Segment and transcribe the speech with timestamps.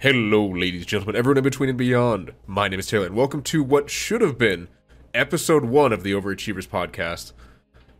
[0.00, 2.32] Hello, ladies and gentlemen, everyone in between and beyond.
[2.46, 4.68] My name is Taylor, and welcome to what should have been
[5.12, 7.34] episode one of the Overachievers podcast.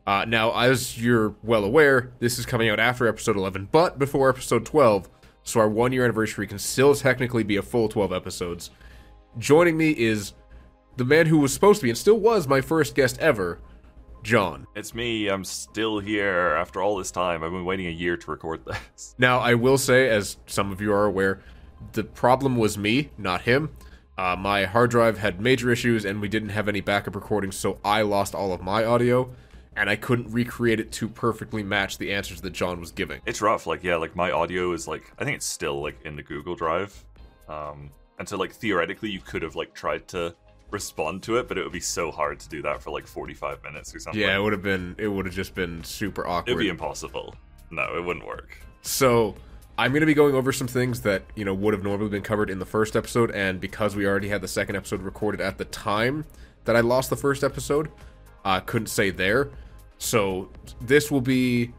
[0.07, 4.31] Uh, now, as you're well aware, this is coming out after episode 11, but before
[4.31, 5.11] episode 12,
[5.43, 8.71] so our one year anniversary can still technically be a full 12 episodes.
[9.37, 10.33] Joining me is
[10.97, 13.61] the man who was supposed to be and still was my first guest ever,
[14.23, 14.67] Jon.
[14.75, 15.29] It's me.
[15.29, 17.45] I'm still here after all this time.
[17.45, 19.15] I've been waiting a year to record this.
[19.19, 21.43] Now, I will say, as some of you are aware,
[21.93, 23.71] the problem was me, not him.
[24.17, 27.79] Uh, my hard drive had major issues, and we didn't have any backup recordings, so
[27.85, 29.31] I lost all of my audio,
[29.77, 33.23] and I couldn't recreate it to perfectly match the answers that Jon was giving.
[33.25, 33.67] It's rough.
[33.67, 36.55] Like, yeah, like my audio is like, I think it's still like in the Google
[36.55, 37.05] Drive.
[37.49, 40.35] Um, and so, like, theoretically, you could have like tried to
[40.71, 43.63] respond to it, but it would be so hard to do that for like 45
[43.63, 44.21] minutes or something.
[44.21, 44.95] Yeah, it would have been.
[44.99, 46.53] It would have just been super awkward.
[46.53, 47.35] It'd be impossible.
[47.71, 48.59] No, it wouldn't work.
[48.83, 49.35] So
[49.81, 52.21] I'm going to be going over some things that you know would have normally been
[52.21, 55.57] covered in the first episode, and because we already had the second episode recorded at
[55.57, 56.27] the time
[56.67, 57.91] that I lost the first episode,
[58.45, 59.49] I uh, couldn't say there.
[59.97, 60.51] So
[60.83, 61.73] this will be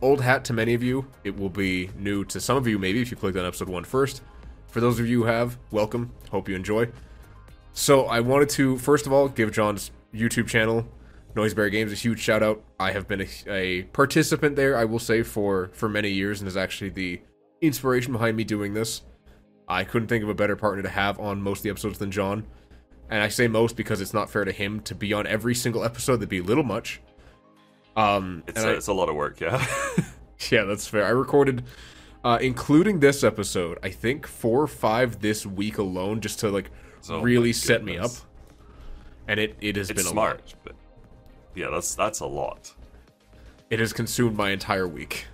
[0.00, 1.04] old hat to many of you.
[1.24, 3.82] It will be new to some of you, maybe if you clicked on episode one
[3.82, 4.22] first.
[4.68, 6.12] For those of you who have, welcome.
[6.30, 6.86] Hope you enjoy.
[7.72, 10.86] So I wanted to first of all give Jon's YouTube channel,
[11.34, 12.62] Noiseberry Games, a huge shout out.
[12.78, 16.46] I have been a, a participant there, I will say, for for many years, and
[16.46, 17.20] is actually the
[17.60, 19.02] inspiration behind me doing this.
[19.68, 22.10] I couldn't think of a better partner to have on most of the episodes than
[22.10, 22.46] Jon.
[23.10, 25.84] And I say most because it's not fair to him to be on every single
[25.84, 26.16] episode.
[26.16, 27.00] That'd be a little much.
[27.96, 29.64] Um, it's, a, I, it's a lot of work, yeah.
[30.50, 31.04] yeah, that's fair.
[31.04, 31.64] I recorded,
[32.24, 36.70] uh, including this episode, I think four or five this week alone, just to like
[37.10, 38.12] oh really set me up.
[39.26, 40.54] And it, it has it's been smart, lot.
[40.64, 40.74] but
[41.54, 42.72] yeah, that's that's a lot.
[43.68, 45.26] It has consumed my entire week.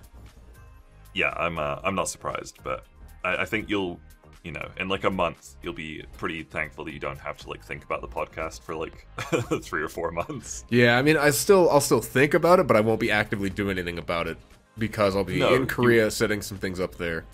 [1.15, 2.85] Yeah, I'm uh, I'm not surprised, but
[3.23, 3.99] I, I think you'll
[4.45, 7.49] you know, in like a month, you'll be pretty thankful that you don't have to
[7.49, 9.07] like think about the podcast for like
[9.63, 10.65] three or four months.
[10.69, 13.49] Yeah, I mean, I still, I'll still think about it, but I won't be actively
[13.49, 14.37] doing anything about it
[14.77, 16.09] because I'll be no, in Korea you...
[16.11, 17.25] setting some things up there.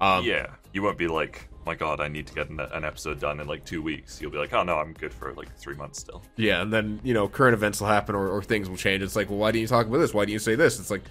[0.00, 3.20] Um, yeah, you won't be like, my God, I need to get an, an, episode
[3.20, 4.20] done in like two weeks.
[4.20, 6.22] You'll be like, oh no, I'm good for like three months still.
[6.36, 9.02] Yeah, and then you know, current events will happen or, or things will change.
[9.02, 10.14] It's like, well, why didn't you talk about this?
[10.14, 10.80] Why didn't you say this?
[10.80, 11.02] It's like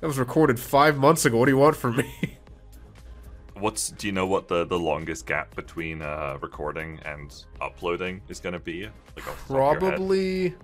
[0.00, 1.38] that was recorded five months ago.
[1.38, 2.38] What do you want from me?
[3.60, 8.40] what's do you know what the the longest gap between uh recording and uploading is
[8.40, 8.88] going to be?
[9.16, 10.54] Like probably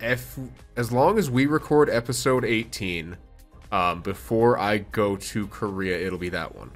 [0.00, 0.38] if
[0.76, 3.16] as long as we record episode 18
[3.72, 6.70] um before i go to korea it'll be that one.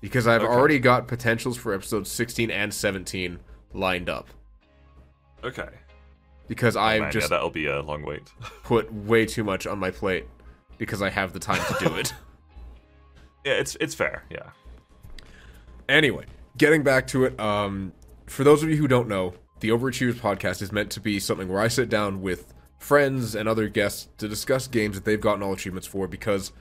[0.00, 0.52] Because i've okay.
[0.52, 3.38] already got potentials for episodes 16 and 17
[3.74, 4.28] lined up.
[5.42, 5.68] Okay.
[6.46, 8.30] Because oh, i've just yeah, that'll be a long wait.
[8.62, 10.26] put way too much on my plate
[10.78, 12.14] because i have the time to do it
[13.48, 14.24] yeah, it's it's fair.
[14.30, 14.50] Yeah.
[15.88, 16.26] Anyway,
[16.58, 17.92] getting back to it, um,
[18.26, 21.48] for those of you who don't know, the Overachievers podcast is meant to be something
[21.48, 25.42] where I sit down with friends and other guests to discuss games that they've gotten
[25.42, 26.52] all achievements for because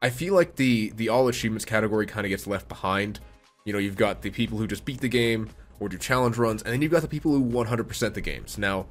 [0.00, 3.20] I feel like the the all achievements category kind of gets left behind.
[3.64, 6.62] You know, you've got the people who just beat the game or do challenge runs,
[6.62, 8.56] and then you've got the people who 100% the games.
[8.56, 8.86] Now,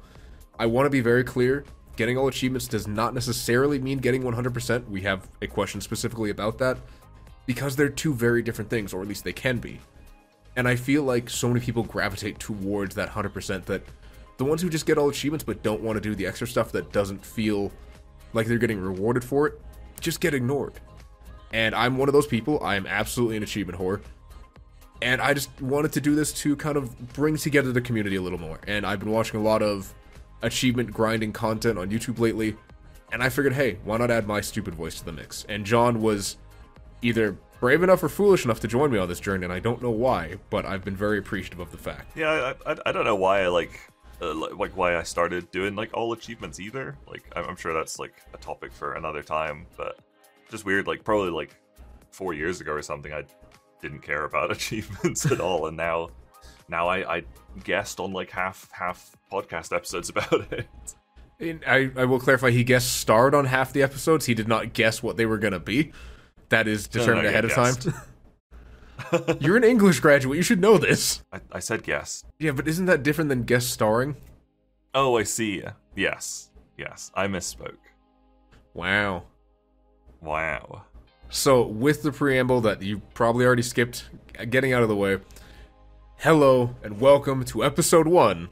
[0.58, 1.64] I want to be very clear.
[2.00, 4.88] Getting all achievements does not necessarily mean getting 100%.
[4.88, 6.78] We have a question specifically about that
[7.44, 9.78] because they're two very different things, or at least they can be.
[10.56, 13.82] And I feel like so many people gravitate towards that 100% that
[14.38, 16.72] the ones who just get all achievements but don't want to do the extra stuff
[16.72, 17.70] that doesn't feel
[18.32, 19.60] like they're getting rewarded for it
[20.00, 20.80] just get ignored.
[21.52, 22.64] And I'm one of those people.
[22.64, 24.00] I am absolutely an achievement whore.
[25.02, 28.22] And I just wanted to do this to kind of bring together the community a
[28.22, 28.58] little more.
[28.66, 29.92] And I've been watching a lot of
[30.42, 32.56] achievement grinding content on YouTube lately.
[33.12, 35.44] And I figured, hey, why not add my stupid voice to the mix?
[35.48, 36.36] And Jon was
[37.02, 39.82] either brave enough or foolish enough to join me on this journey, and I don't
[39.82, 42.16] know why, but I've been very appreciative of the fact.
[42.16, 43.78] Yeah, I, I, I don't know why I like.
[44.22, 46.94] Uh, like why I started doing like all achievements either.
[47.08, 49.98] Like I'm sure that's like a topic for another time, but
[50.50, 50.86] just weird.
[50.86, 51.56] Like probably like
[52.10, 53.24] four years ago or something, I
[53.80, 56.10] didn't care about achievements at all, and now
[56.70, 57.22] now I, I
[57.64, 60.66] guessed on like half half podcast episodes about it.
[61.66, 62.50] I, I will clarify.
[62.50, 64.26] He guest starred on half the episodes.
[64.26, 65.92] He did not guess what they were gonna be
[66.50, 69.36] that is determined no, no, ahead of time.
[69.40, 70.36] You're an English graduate.
[70.36, 71.22] You should know this.
[71.32, 72.26] I, I said guest.
[72.38, 74.16] Yeah, but isn't that different than guest starring?
[74.94, 75.62] Oh, I see.
[75.96, 76.50] Yes.
[76.76, 77.10] Yes.
[77.14, 77.76] I misspoke.
[78.74, 79.24] Wow.
[80.20, 80.82] Wow.
[81.30, 84.08] So, with the preamble that you probably already skipped,
[84.50, 85.18] getting out of the way,
[86.20, 88.46] hello and welcome to episode one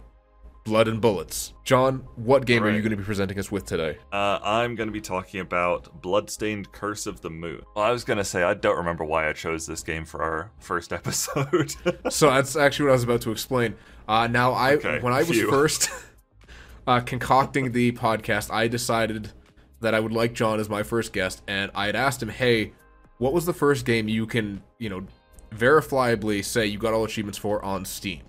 [0.65, 1.53] Blood and Bullets.
[1.65, 3.99] Jon, what game are you going to be presenting us with today?
[4.11, 7.63] Uh, I'm going to be talking about Bloodstained Curse of the Moon.
[7.77, 10.23] Well, I was going to say, I don't remember why I chose this game for
[10.23, 11.75] our first episode.
[12.11, 13.77] So that's actually what I was about to explain.
[14.07, 15.51] Uh, now, I Okay, when I was phew.
[15.51, 15.91] first
[16.87, 19.33] uh, concocting the podcast, I decided
[19.81, 22.73] that I would like Jon as my first guest, and I had asked him, "Hey,
[23.19, 25.07] what was the first game you can, you know,
[25.51, 28.23] verifiably say you got all achievements for on Steam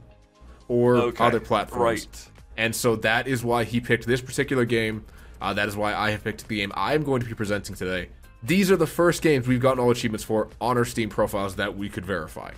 [0.68, 2.30] or Okay, other platforms?" Right.
[2.58, 5.06] And so that is why he picked this particular game.
[5.42, 8.10] Uh, that is why I have picked the game I'm going to be presenting today.
[8.44, 11.78] These are the first games we've gotten all achievements for on our Steam profiles that
[11.78, 12.52] we could verify.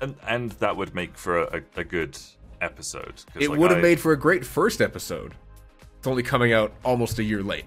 [0.00, 2.18] And, and that would make for a, a, good
[2.60, 3.22] episode.
[3.38, 5.34] It like, would have I- made for a great first episode.
[5.98, 7.64] It's only coming out almost a year late.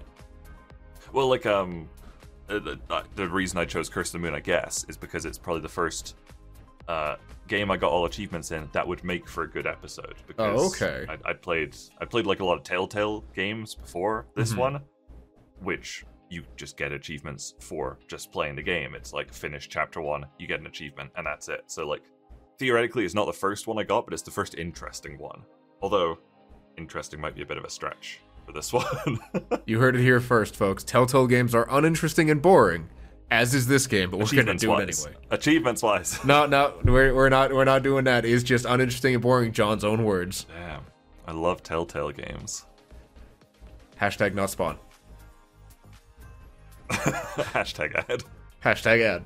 [1.12, 1.88] Well, like, um,
[2.48, 5.24] uh, the, uh, the reason I chose Curse of the Moon, I guess, is because
[5.24, 6.16] it's probably the first
[6.88, 7.16] uh,
[7.48, 10.14] game I got all achievements in that would make for a good episode.
[10.26, 11.06] Because Oh, okay.
[11.08, 14.58] I, I played, I played like a lot of Telltale games before this Mhm.
[14.58, 14.80] one,
[15.60, 18.94] which you just get achievements for just playing the game.
[18.94, 21.64] It's like finish chapter one, you get an achievement, and that's it.
[21.66, 22.02] So like,
[22.58, 25.42] theoretically, it's not the first one I got, but it's the first interesting one.
[25.82, 26.18] Although,
[26.76, 29.18] interesting might be a bit of a stretch for this one.
[29.66, 30.82] You heard it here first, folks.
[30.82, 32.88] Telltale games are uninteresting and boring,
[33.30, 35.14] as is this game, but we're going to do it anyway.
[35.30, 36.18] Achievements wise.
[36.24, 38.24] No, no, we're, we're not we're not doing that.
[38.24, 39.52] It's just uninteresting and boring.
[39.52, 40.46] Jon's own words.
[40.56, 40.82] Damn.
[41.26, 42.64] I love Telltale games.
[44.00, 44.78] Hashtag not spawn.
[46.88, 48.22] Hashtag ad.
[48.64, 49.24] Hashtag ad.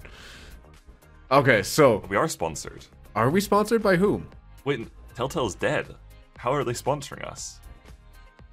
[1.31, 2.85] Okay, so We are sponsored.
[3.15, 4.29] are we sponsored by whom?
[4.65, 5.95] Wait, Telltale's dead.
[6.37, 7.61] How are they sponsoring us?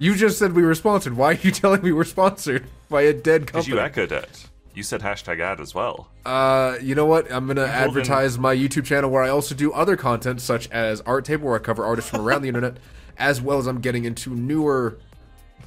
[0.00, 1.14] You just said we were sponsored.
[1.14, 3.76] Why are you telling me we're sponsored by a dead Because company?
[3.76, 4.48] you echoed it.
[4.74, 6.08] You said hashtag ad as well.
[6.24, 7.30] Uh, you know what?
[7.30, 11.26] I'm gonna advertise my YouTube channel where I also do other content such as Art
[11.26, 12.78] Table, where I cover artists from around the internet,
[13.18, 14.96] as well as I'm getting into newer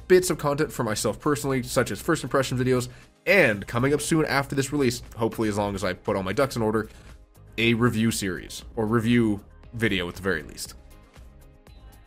[0.08, 2.88] bits of content for myself personally, such as first impression videos,
[3.26, 6.32] and coming up soon after this release, hopefully as long as I put all my
[6.32, 6.88] ducks in order,
[7.56, 9.40] a review series or review
[9.74, 10.74] video at the very least.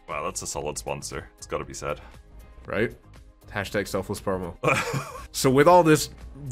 [0.09, 1.29] Wow, that's a solid sponsor.
[1.37, 2.01] It's got to be said.
[2.67, 2.95] Right?
[3.51, 4.55] Hashtag selfless promo.
[5.31, 6.09] so with all this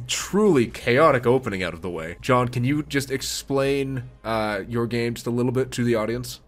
[0.08, 5.14] truly chaotic opening out of the way, Jon, can you just explain uh, your game
[5.14, 6.40] just a little bit to the audience?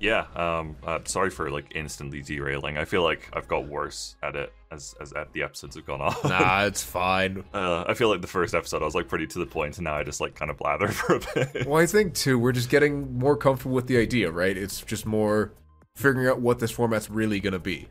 [0.00, 0.26] Yeah.
[0.36, 0.76] Um.
[0.86, 2.78] Uh, sorry for like instantly derailing.
[2.78, 6.00] I feel like I've got worse at it as as at the episodes have gone
[6.00, 6.14] on.
[6.24, 7.44] Nah, it's fine.
[7.52, 9.84] Uh, I feel like the first episode I was like pretty to the point, and
[9.84, 11.66] now I just like kind of blather for a bit.
[11.66, 14.56] Well, I think too, we're just getting more comfortable with the idea, right?
[14.56, 15.52] It's just more
[15.96, 17.88] figuring out what this format's really gonna be.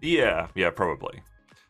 [0.00, 1.22] Yeah, yeah, probably.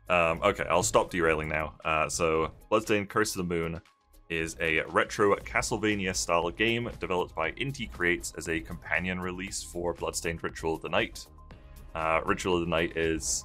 [0.09, 1.75] Um, okay, I'll stop derailing now.
[1.85, 3.81] Uh, so, Bloodstained Curse of the Moon
[4.29, 9.93] is a retro Castlevania style game developed by Inti Creates as a companion release for
[9.93, 11.27] Bloodstained Ritual of the Night.
[11.95, 13.45] Uh, Ritual of the Night is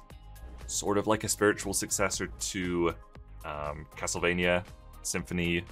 [0.66, 2.94] sort of like a spiritual successor to
[3.44, 4.64] um, Castlevania
[5.02, 5.64] Symphony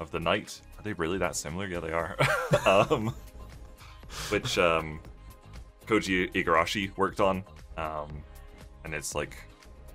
[0.00, 0.60] of the Night.
[0.78, 1.66] Are they really that similar?
[1.66, 2.16] Yeah, they are.
[2.66, 3.14] um,
[4.28, 5.00] which um,
[5.86, 7.44] Koji Igarashi worked on.
[7.76, 8.22] Um,
[8.84, 9.36] and it's like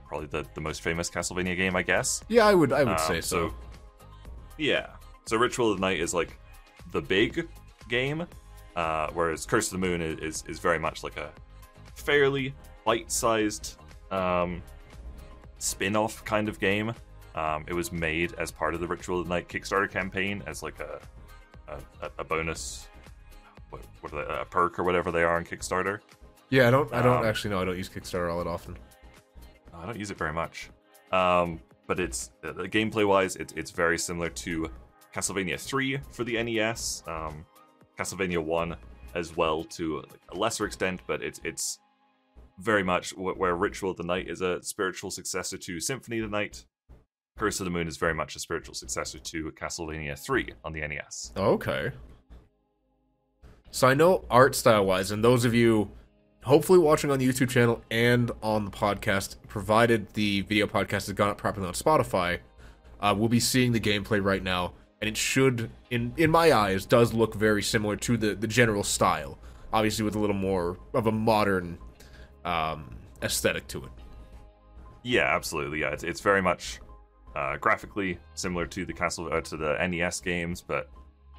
[0.07, 2.23] probably the, the most famous Castlevania game, I guess.
[2.27, 3.53] Yeah, I would I would Um, say so.
[4.57, 4.87] yeah.
[5.25, 6.37] So Ritual of the Night is like
[6.91, 7.47] the big
[7.89, 8.25] game,
[8.75, 11.31] uh, whereas Curse of the Moon is, is, is very much like a
[11.95, 12.53] fairly
[12.85, 13.75] bite-sized
[14.11, 14.61] um,
[15.57, 16.93] spin-off kind of game.
[17.35, 20.63] Um, it was made as part of the Ritual of the Night Kickstarter campaign as
[20.63, 20.99] like a
[22.01, 22.87] a, a bonus,
[23.71, 25.99] what, what are they, a perk or whatever they are on Kickstarter.
[26.49, 27.61] Yeah, I don't I don't um, actually know.
[27.61, 28.77] I don't use Kickstarter all that often.
[29.73, 30.69] I don't use it very much.
[31.11, 34.69] Um, but it's uh, gameplay wise, it's it's very similar to
[35.15, 37.45] Castlevania 3 for the NES, um,
[37.97, 38.75] Castlevania 1
[39.15, 41.79] as well to a lesser extent, but it's it's
[42.59, 46.29] very much wh- where Ritual of the Night is a spiritual successor to Symphony of
[46.29, 46.65] the Night.
[47.37, 50.81] Curse of the Moon is very much a spiritual successor to Castlevania 3 on the
[50.81, 51.33] NES.
[51.37, 51.91] Okay.
[53.69, 55.91] So I know art style wise, and those of you
[56.47, 61.11] hopefully watching on the YouTube channel and on the podcast, provided the video podcast has
[61.11, 62.39] gone up properly on Spotify,
[63.01, 66.85] uh, we'll be seeing the gameplay right now, and it should, in in my eyes,
[66.85, 69.37] does look very similar to the the general style.
[69.73, 71.77] Obviously, with a little more of a modern
[72.45, 73.91] um, aesthetic to it.
[75.03, 75.81] Yeah, absolutely.
[75.81, 76.79] Yeah, it's, it's very much
[77.35, 80.89] uh, graphically similar to the Castle uh, to the NES games, but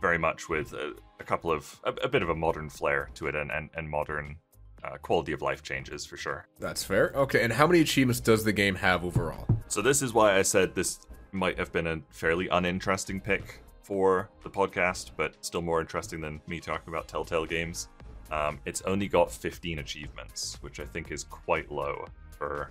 [0.02, 3.26] very much with a, a couple of a, a bit of a modern flair to
[3.26, 4.36] it and and, and modern
[4.84, 6.46] uh, quality of life changes for sure.
[6.58, 7.12] That's fair.
[7.14, 9.46] Okay, and how many achievements does the game have overall?
[9.68, 11.00] So this is why I said this
[11.32, 16.40] might have been a fairly uninteresting pick for the podcast, but still more interesting than
[16.46, 17.88] me talking about Telltale games.
[18.30, 22.06] Um, it's only got 15 achievements, which I think is quite low
[22.36, 22.70] for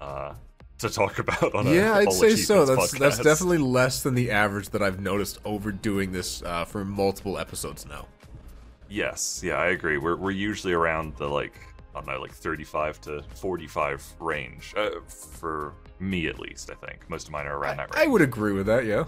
[0.00, 0.34] uh,
[0.78, 2.64] to talk about on a yeah, I'd say so.
[2.64, 6.84] That's that's definitely less than the average that I've noticed over doing this uh, for
[6.84, 8.06] multiple episodes now.
[8.88, 9.98] Yes, yeah, I agree.
[9.98, 11.54] We're we're usually around the like
[11.94, 16.70] I don't know, like 35 to 45 range uh, for me at least.
[16.70, 18.84] I think most of mine are around that I would agree with that.
[18.84, 19.04] Yeah.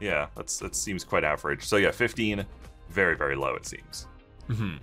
[0.00, 1.64] Yeah, that's that seems quite average.
[1.64, 2.44] So yeah, 15,
[2.88, 4.06] very very low it seems.
[4.48, 4.76] Hmm.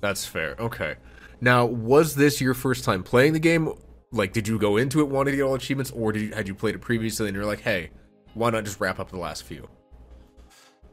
[0.00, 0.54] That's fair.
[0.58, 0.96] Okay.
[1.40, 3.72] Now, was this your first time playing the game?
[4.10, 6.48] Like, did you go into it wanting to get all achievements, or did you, had
[6.48, 7.90] you played it previously and you're like, hey,
[8.34, 9.68] why not just wrap up the last few?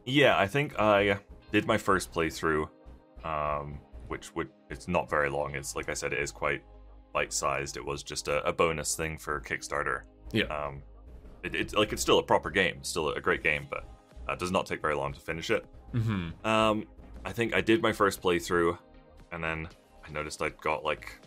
[0.06, 1.20] Yeah, I think I
[1.56, 2.68] did my first playthrough,
[3.24, 5.56] um, which would it's not very long.
[5.56, 6.62] It's like I said, it is quite
[7.14, 7.78] bite sized.
[7.78, 10.02] It was just a, a bonus thing for Kickstarter.
[10.34, 10.48] Yeah.
[10.48, 10.84] Um,
[11.44, 13.86] it, it's like it's still a proper game, still a great game, but
[14.28, 15.66] uh, it does not take very long to finish it.
[15.94, 16.46] Mm-hmm.
[16.46, 16.84] Um,
[17.24, 18.78] I think I did my first playthrough,
[19.32, 19.70] and then
[20.06, 21.18] I noticed I'd got like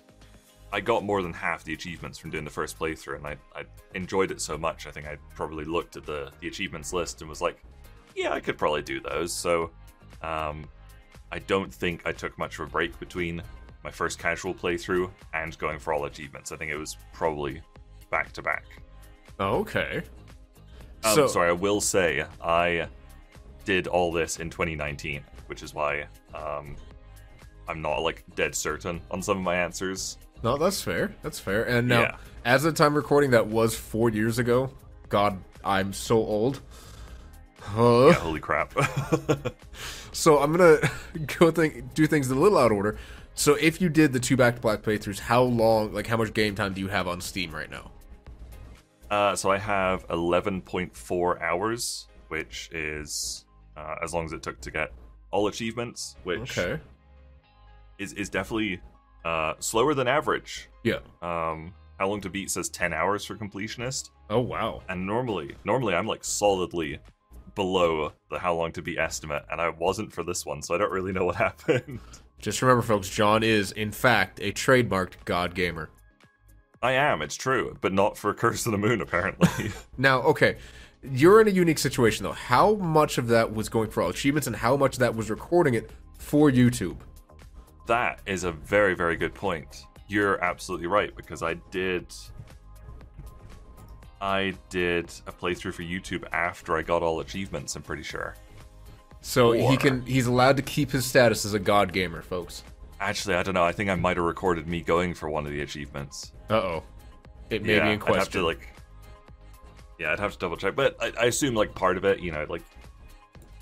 [0.70, 3.64] I got more than half the achievements from doing the first playthrough, and I, I
[3.94, 4.87] enjoyed it so much.
[4.87, 7.64] I think I probably looked at the the achievements list and was like,
[8.14, 9.32] yeah, I could probably do those.
[9.32, 9.70] So,
[10.22, 10.64] um,
[11.32, 13.42] I don't think I took much of a break between
[13.84, 16.52] my first casual playthrough and going for all achievements.
[16.52, 17.60] I think it was probably
[18.10, 18.64] back to back.
[19.38, 20.02] Okay.
[21.04, 22.88] Um, so, sorry, I will say I
[23.64, 26.75] did all this in 2019, which is why um,
[27.68, 30.18] I'm not like dead certain on some of my answers.
[30.42, 31.14] no, that's fair.
[31.22, 31.64] That's fair.
[31.64, 32.16] And now, Yeah.
[32.44, 34.70] as of the time recording, that was four years ago.
[35.08, 36.60] God, I'm so old.
[37.60, 38.06] Huh?
[38.08, 38.72] Yeah, holy crap!
[40.18, 40.78] So I'm gonna
[41.38, 42.98] go think do things in a little out of order.
[43.34, 46.34] So if you did the two back to black playthroughs, how long, like how much
[46.34, 47.92] game time do you have on Steam right now?
[49.10, 53.44] uh, so I have 11.4 hours, which is
[53.76, 54.92] uh, as long as it took to get
[55.30, 56.82] all achievements, which Okay.
[57.98, 58.80] is is definitely
[59.25, 60.68] uh, slower than average.
[60.82, 60.98] Yeah.
[61.22, 64.10] Um, how long to beat says 10 hours for completionist.
[64.30, 64.82] Oh wow.
[64.88, 66.98] and normally normally i'm like solidly
[67.55, 70.78] below the how long to be estimate and i wasn't for this one so i
[70.78, 71.99] don't really know what happened
[72.38, 75.90] Just remember, folks, Jon is in fact a trademarked God gamer.
[76.83, 80.57] i am it's true but not for curse of the moon apparently Now, okay,
[81.02, 82.33] you're in a unique situation though.
[82.33, 85.31] How much of that was going for all achievements, and how much of that was
[85.31, 86.97] recording it for YouTube?
[87.87, 92.05] that is a very very good point you're absolutely right because i did
[94.20, 98.34] i did a playthrough for youtube after i got all achievements i'm pretty sure
[99.20, 102.62] So he can he's allowed to keep his status as a God gamer, folks.
[103.00, 105.52] actually i don't know i think i might have recorded me going for one of
[105.52, 106.82] the achievements Uh oh,
[107.50, 108.40] it may yeah, be in I'd have question.
[108.40, 108.68] to like,
[109.98, 112.30] yeah, I'd have to double check, but I, I assume like part of it, you
[112.30, 112.62] know, like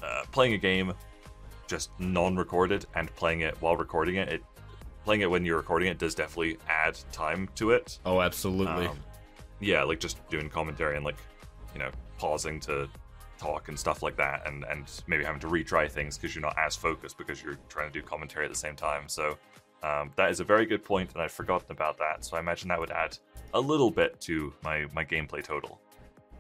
[0.03, 0.93] uh, playing a game
[1.69, 4.43] just non-recorded and playing it while recording it, it
[5.05, 7.99] playing it when you're recording it does definitely add time to it.
[8.05, 8.87] oh, absolutely.
[8.87, 8.99] Um,
[9.61, 11.17] yeah, like just doing commentary and like,
[11.75, 12.89] you know, pausing to
[13.39, 16.57] talk and stuff like that, and and maybe having to retry things because you're not
[16.59, 19.09] as focused because you're trying to do commentary at the same time.
[19.09, 19.37] So
[19.83, 22.25] um, that is a very good point, and I'd forgotten about that.
[22.25, 23.17] So I imagine that would add
[23.55, 25.81] a little bit to my my gameplay total.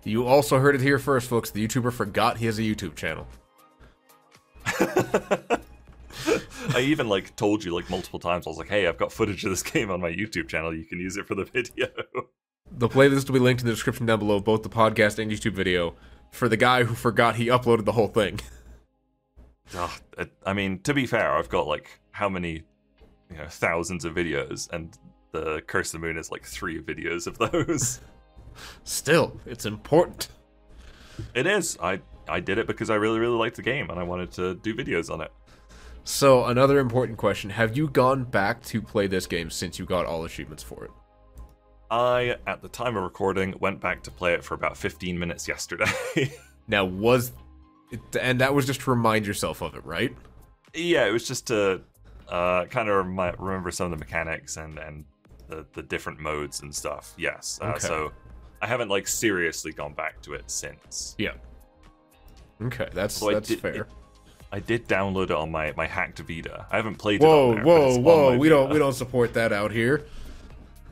[0.05, 1.51] You also heard it here first, folks.
[1.51, 3.27] The YouTuber forgot he has a YouTube channel.
[6.75, 8.47] I even like told you like multiple times.
[8.47, 10.75] I was like, "Hey, I've got footage of this game on my YouTube channel.
[10.75, 11.89] You can use it for the video."
[12.71, 15.31] The playlist will be linked in the description down below, of both the podcast and
[15.31, 15.95] YouTube video,
[16.31, 18.41] for the guy who forgot he uploaded the whole thing.
[19.39, 19.45] Ugh,
[19.77, 22.63] ah, it- I mean, to be fair, I've got like how many,
[23.31, 24.97] you know, thousands of videos, and
[25.33, 28.01] the Curse of the Moon is like three videos of those.
[28.85, 30.29] Still, it's important.
[31.35, 31.79] it is.
[31.83, 34.55] I I did it because I really really liked the game and I wanted to
[34.57, 35.31] do videos on it.
[36.05, 40.07] So, another important question Have you gone back to play this game since you got
[40.07, 40.91] all achievements for it?
[41.91, 45.47] I, at the time of recording, went back to play it for about 15 minutes
[45.49, 45.87] yesterday.
[46.69, 47.31] Now, was.
[47.93, 50.13] It, and that was just to remind yourself of it, right?
[50.75, 51.81] yeah, it was just to
[52.29, 55.05] uh, kind of remi- remember some of the mechanics and and
[55.47, 57.15] the, the different modes and stuff.
[57.17, 57.61] Yes.
[57.63, 57.79] Uh, Okay.
[57.87, 58.13] So
[58.61, 61.15] I haven't like seriously gone back to it since.
[61.19, 61.35] Yeah.
[62.61, 63.75] Okay, that's that's did- fair.
[63.83, 63.87] it-
[64.51, 66.67] I did download it on my my hacked Vita.
[66.71, 67.25] I haven't played it.
[67.27, 68.31] Whoa, on there, whoa, whoa!
[68.33, 70.05] my We don't we don't support that out here.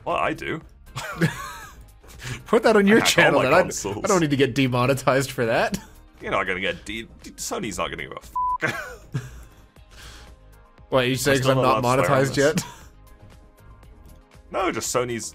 [0.05, 0.61] Well, I do.
[2.45, 3.43] Put that on your channel.
[3.43, 3.99] my Then I.
[4.03, 5.79] I don't need to get demonetized for that.
[6.21, 9.21] You're not gonna get D- D- Sony's not gonna give a f-
[10.89, 11.33] What you say?
[11.33, 12.65] Because I'm not not allowed to swear on monetized yet.
[14.51, 15.33] No, just Sony's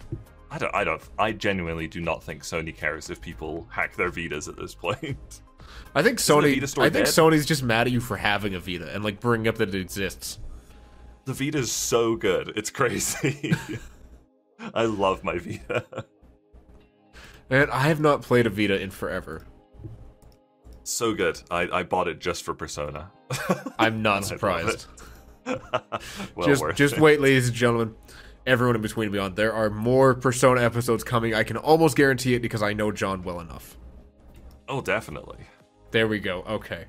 [0.50, 0.74] I don't.
[0.74, 1.00] I don't.
[1.18, 5.42] I genuinely do not think Sony cares if people hack their Vitas at this point.
[5.94, 6.56] I think Sony.
[6.78, 7.06] I think dead?
[7.06, 9.74] Sony's just mad at you for having a Vita and like bringing up that it
[9.80, 10.38] exists.
[11.26, 12.52] The Vita's so good.
[12.56, 13.54] It's crazy.
[14.74, 15.84] I love my Vita.
[17.48, 19.44] And I have not played a Vita in forever.
[20.84, 21.40] So good.
[21.50, 23.10] I, I bought it just for Persona.
[23.78, 24.86] I'm not surprised.
[25.46, 27.00] well just just it.
[27.00, 27.94] wait, ladies and gentlemen.
[28.46, 29.36] Everyone in between and beyond.
[29.36, 31.34] There are more Persona episodes coming.
[31.34, 33.76] I can almost guarantee it because I know John well enough.
[34.68, 35.38] Oh, definitely.
[35.90, 36.42] There we go.
[36.42, 36.86] Okay.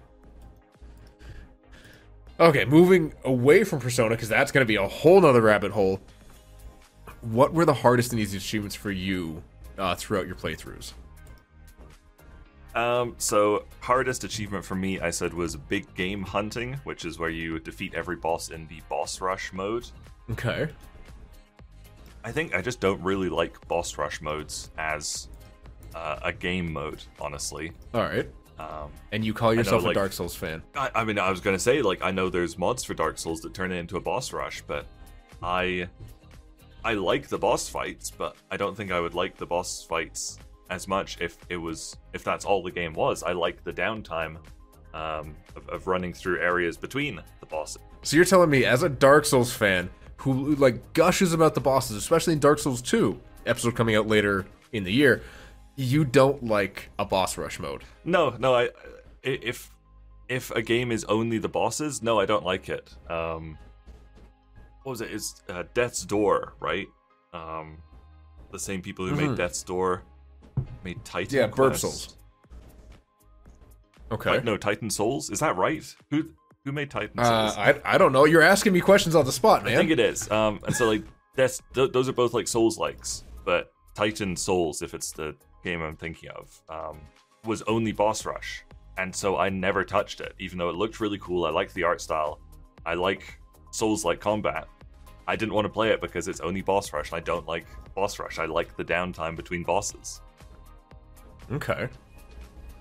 [2.40, 6.00] Okay, moving away from Persona, because that's going to be a whole nother rabbit hole.
[7.22, 9.44] What were the hardest and easiest achievements for you
[9.78, 10.94] uh, throughout your playthroughs?
[12.74, 17.30] Um, so hardest achievement for me, I said, was big game hunting, which is where
[17.30, 19.86] you defeat every boss in the boss rush mode.
[20.32, 20.70] Okay.
[22.24, 25.28] I think I just don't really like boss rush modes as
[25.94, 27.72] uh, a game mode, honestly.
[27.94, 28.30] All right.
[28.58, 30.62] Um, And you call yourself like- a Dark Souls fan.
[30.75, 33.42] I, I mean, I was gonna say like I know there's mods for Dark Souls
[33.42, 34.86] that turn it into a boss rush, but
[35.42, 35.90] I
[36.84, 40.40] I like the boss fights, but I don't think I would like the boss fights
[40.70, 43.24] as much if it was if that's all the game was.
[43.24, 44.38] I like the downtime
[44.94, 47.82] um, of, of running through areas between the bosses.
[48.04, 51.98] So you're telling me, as a Dark Souls fan who like gushes about the bosses,
[51.98, 55.22] especially in Dark Souls 2, episode coming out later in the year,
[55.76, 57.84] you don't like a boss rush mode.
[58.04, 58.70] No, no, I i-
[59.24, 59.70] if
[60.30, 62.94] if a game is only the bosses, no, I don't like it.
[63.10, 63.58] Um,
[64.84, 65.12] what was it?
[65.12, 66.88] It's uh, Death's Door, right?
[67.34, 67.78] Um,
[68.52, 69.28] the same people who Mhm.
[69.30, 70.04] made Death's Door
[70.84, 71.38] made Titan.
[71.38, 72.18] Yeah, Burp Souls.
[74.12, 74.40] Okay.
[74.40, 75.30] Ti- no, Titan Souls.
[75.30, 75.84] Is that right?
[76.10, 76.24] Who
[76.66, 77.58] who made Titan Uh, Souls?
[77.58, 78.26] I, I don't know.
[78.26, 79.74] You're asking me questions on the spot, man.
[79.74, 80.30] I think it is.
[80.30, 81.04] Um, and so like
[81.36, 85.82] that's th- those are both like Souls likes, but Titan Souls, if it's the game
[85.82, 87.00] I'm thinking of, um,
[87.46, 88.64] was only boss rush,
[88.98, 91.46] and so I never touched it, even though it looked really cool.
[91.46, 92.40] I liked the art style.
[92.86, 93.40] I like
[93.72, 94.68] Souls like combat.
[95.28, 97.66] I didn't want to play it because it's only boss rush, and I don't like
[97.96, 98.38] boss rush.
[98.40, 100.22] I like the downtime between bosses.
[101.51, 101.88] okay.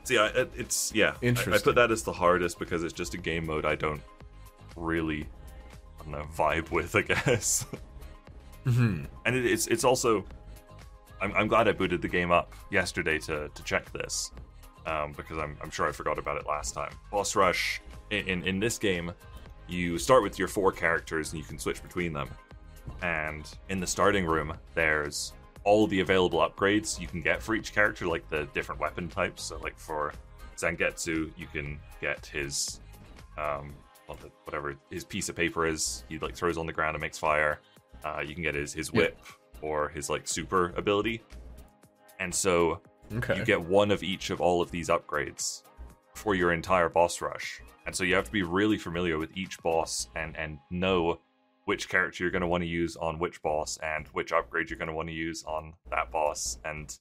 [0.04, 1.14] See, yeah, it, it's yeah.
[1.22, 4.00] I- I, put that as the hardest because it's just a game mode I don't
[4.76, 5.26] really,
[6.00, 6.96] I don't know, vibe with.
[6.96, 7.66] I guess.
[8.64, 10.24] hmm and it, it's it's also
[11.22, 14.32] I'm, I'm glad I booted the game up yesterday to to check this
[14.86, 16.92] um, because I'm, I'm sure I forgot about it last time.
[17.10, 19.12] Boss rush in, in in this game,
[19.70, 22.28] you start with your four characters and you can switch between them.
[23.02, 25.32] And in the starting room, there's
[25.64, 29.42] all the available upgrades you can get for each character, like the different weapon types.
[29.44, 30.12] So, like for
[30.56, 32.80] Zangetsu, you can get his
[33.38, 33.74] um,
[34.08, 36.04] well, the- whatever his piece of paper is.
[36.08, 37.60] He like throws on the ground and makes fire.
[38.04, 39.00] Uh, you can get his his Yeah.
[39.02, 39.18] whip
[39.62, 41.22] or his like super ability.
[42.18, 42.80] And so
[43.14, 43.36] Okay.
[43.38, 45.62] you get one of each of all of these upgrades
[46.14, 47.60] for your entire boss rush.
[47.90, 51.18] And so you have to be really familiar with each boss and and know
[51.64, 54.78] which character you're going to want to use on which boss and which upgrade you're
[54.78, 56.60] going to want to use on that boss.
[56.64, 56.96] And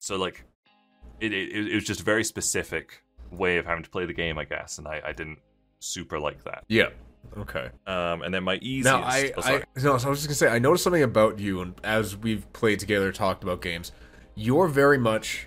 [0.00, 0.44] so like
[1.20, 4.38] it, it it was just a very specific way of having to play the game,
[4.38, 5.38] I guess, and I, I didn't
[5.78, 6.64] super like that.
[6.66, 6.88] yeah.
[7.38, 7.70] Okay.
[7.86, 8.86] Um, and then my easiest.
[8.86, 11.38] Now I, oh, I no, so I was just gonna say I noticed something about
[11.38, 13.92] you, and as we've played together, talked about games,
[14.34, 15.46] you're very much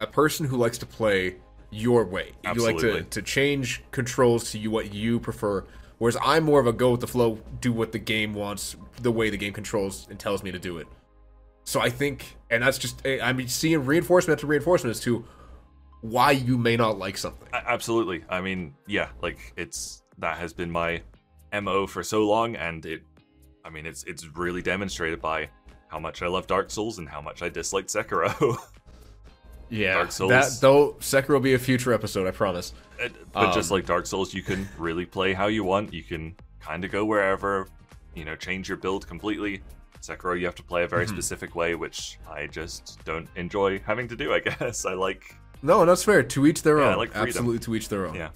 [0.00, 1.36] a person who likes to play
[1.76, 2.32] your way.
[2.44, 5.64] You like to to change controls to you what you prefer.
[5.98, 9.10] Whereas I'm more of a go with the flow, do what the game wants, the
[9.10, 10.86] way the game controls and tells me to do it.
[11.64, 15.24] So I think, and that's just eh, I'm seeing reinforcement after reinforcement as to
[16.02, 17.48] why you may not like something.
[17.52, 18.24] Absolutely.
[18.28, 21.02] I mean, yeah, like it's that has been my
[21.52, 23.02] mo for so long, and it.
[23.64, 25.48] I mean, it's it's really demonstrated by
[25.88, 28.56] how much I love Dark Souls and how much I disliked Sekiro.
[29.68, 30.30] Yeah, Dark Souls.
[30.30, 32.72] that though Sekiro will be a future episode, I promise.
[33.00, 35.92] And- but just Um, like Dark Souls, you can really play how you want.
[35.92, 37.66] You can kind of go wherever,
[38.14, 39.62] you know, change your build completely.
[40.00, 41.10] Sekiro, you have to play a very Mhm.
[41.10, 44.32] specific way, which I just don't enjoy having to do.
[44.32, 45.34] I guess I like.
[45.62, 46.22] No, that's fair.
[46.22, 46.98] To each their Yeah, I own.
[46.98, 47.10] like.
[47.16, 48.14] Absolutely, to each their own.
[48.14, 48.28] Yeah.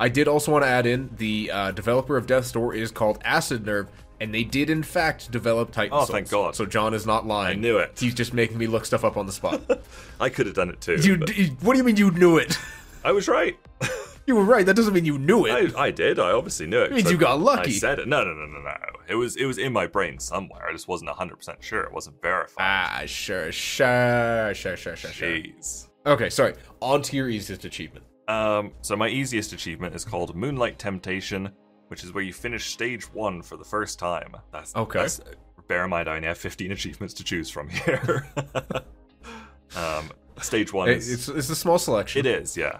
[0.00, 3.18] I did also want to add in the uh, developer of Death's Door is called
[3.24, 3.88] Acid Nerve,
[4.20, 6.10] and they did in fact develop Titan Oh, Souls.
[6.10, 6.54] thank God.
[6.56, 7.58] So Jon is not lying.
[7.58, 7.96] I knew it.
[7.98, 9.60] He's just making me look stuff up on the spot.
[10.20, 10.96] I could have done it too.
[10.96, 12.58] you, but d- what do you mean you knew it?
[13.04, 13.56] I was right.
[14.26, 14.66] you were right.
[14.66, 15.74] That doesn't mean you knew it.
[15.76, 16.18] I, I did.
[16.18, 16.86] I obviously knew it.
[16.90, 17.70] It means 'cause you I- got lucky.
[17.70, 18.08] I said it.
[18.08, 18.74] No, no, no, no, no.
[19.08, 20.66] It was it was in my brain somewhere.
[20.68, 21.82] I just wasn't hundred percent sure.
[21.84, 22.56] It wasn't verified.
[22.58, 25.28] ah, sure, sure, sure, sure, sure, sure.
[25.28, 25.88] Jeez.
[26.06, 26.54] Okay, sorry.
[26.82, 28.04] On to your easiest achievement.
[28.26, 28.72] Um.
[28.82, 31.50] So my easiest achievement is called Moonlight Temptation,
[31.88, 34.34] which is where you finish stage one for the first time.
[34.52, 35.00] That's Okay.
[35.00, 35.20] That's
[35.66, 38.26] bear in mind I only have 15 achievements to choose from here.
[39.76, 42.20] um, stage one Hey, is it's it's a small selection.
[42.20, 42.78] it is, yeah.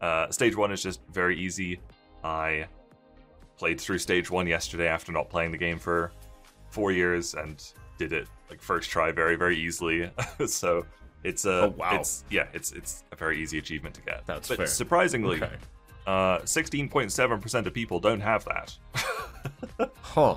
[0.00, 1.80] Uh, stage one is just very easy.
[2.24, 2.66] I
[3.58, 6.12] played through stage one yesterday after not playing the game for
[6.70, 7.62] four years and
[7.98, 10.10] did it like first try very very easily.
[10.46, 10.86] so
[11.24, 11.96] it's a Oh, wow.
[11.96, 14.24] it's yeah it's it's a very easy achievement to get.
[14.26, 14.66] That's but fair.
[14.66, 15.52] surprisingly, Okay.
[16.06, 18.76] Uh, 16.7% of people don't have that.
[20.02, 20.36] Huh.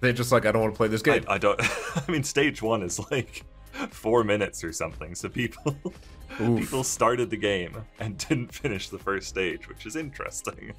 [0.00, 1.24] They're just like I don't want to play this I, game.
[1.28, 1.58] I don't.
[1.96, 3.42] I mean, stage one is like
[3.90, 5.14] four minutes or something.
[5.14, 5.76] So people
[6.40, 6.60] Oof.
[6.60, 10.74] people started the game and didn't finish the first stage, which is interesting.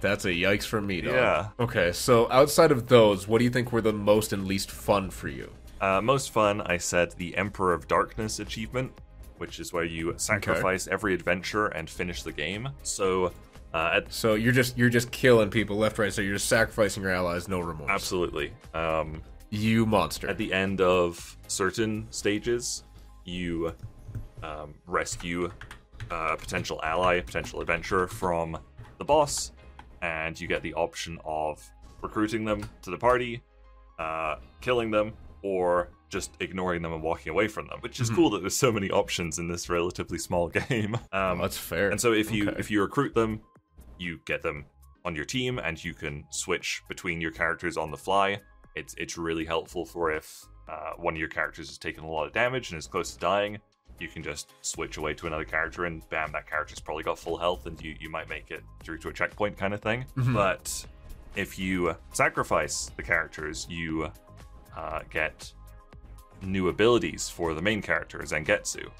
[0.00, 1.14] That's a yikes for me, dog.
[1.14, 1.48] Yeah.
[1.60, 5.10] Okay, so outside of those, what do you think were the most and least fun
[5.10, 5.52] for you?
[5.80, 8.92] Uh, most fun, I said the Emperor of Darkness achievement,
[9.42, 12.68] which is where you sacrifice every adventure and finish the game.
[12.84, 13.32] So,
[13.74, 16.12] uh, at, So you're just you're just killing people left, right.
[16.12, 17.90] So you're just sacrificing your allies, no remorse.
[17.90, 18.52] absolutely.
[18.72, 20.28] Um, You monster.
[20.28, 22.84] at the end of certain stages,
[23.24, 23.74] you
[24.44, 25.50] um, rescue
[26.10, 28.56] a potential ally, a potential adventurer from
[28.98, 29.50] the boss,
[30.02, 31.68] and you get the option of
[32.00, 33.42] recruiting them to the party,
[33.98, 37.78] uh, killing them, or just ignoring them and walking away from them.
[37.80, 40.94] Which is cool that there's so many options in this relatively small game.
[41.10, 41.90] Um, That's fair.
[41.90, 42.60] and so if you Okay.
[42.60, 43.40] if you recruit them,
[43.98, 44.66] you get them
[45.04, 48.40] on your team, and you can switch between your characters on the fly.
[48.76, 52.26] It's it's really helpful for if uh, one of your characters has taken a lot
[52.26, 53.58] of damage and is close to dying.
[53.98, 57.36] You can just switch away to another character, and bam, that character's probably got full
[57.38, 60.04] health, and you you might make it through to a checkpoint kind of thing.
[60.16, 60.34] Mhm.
[60.34, 60.86] But
[61.36, 64.10] if you sacrifice the characters, you
[64.76, 65.52] uh, get
[66.42, 68.90] new abilities for the main character, Zangetsu.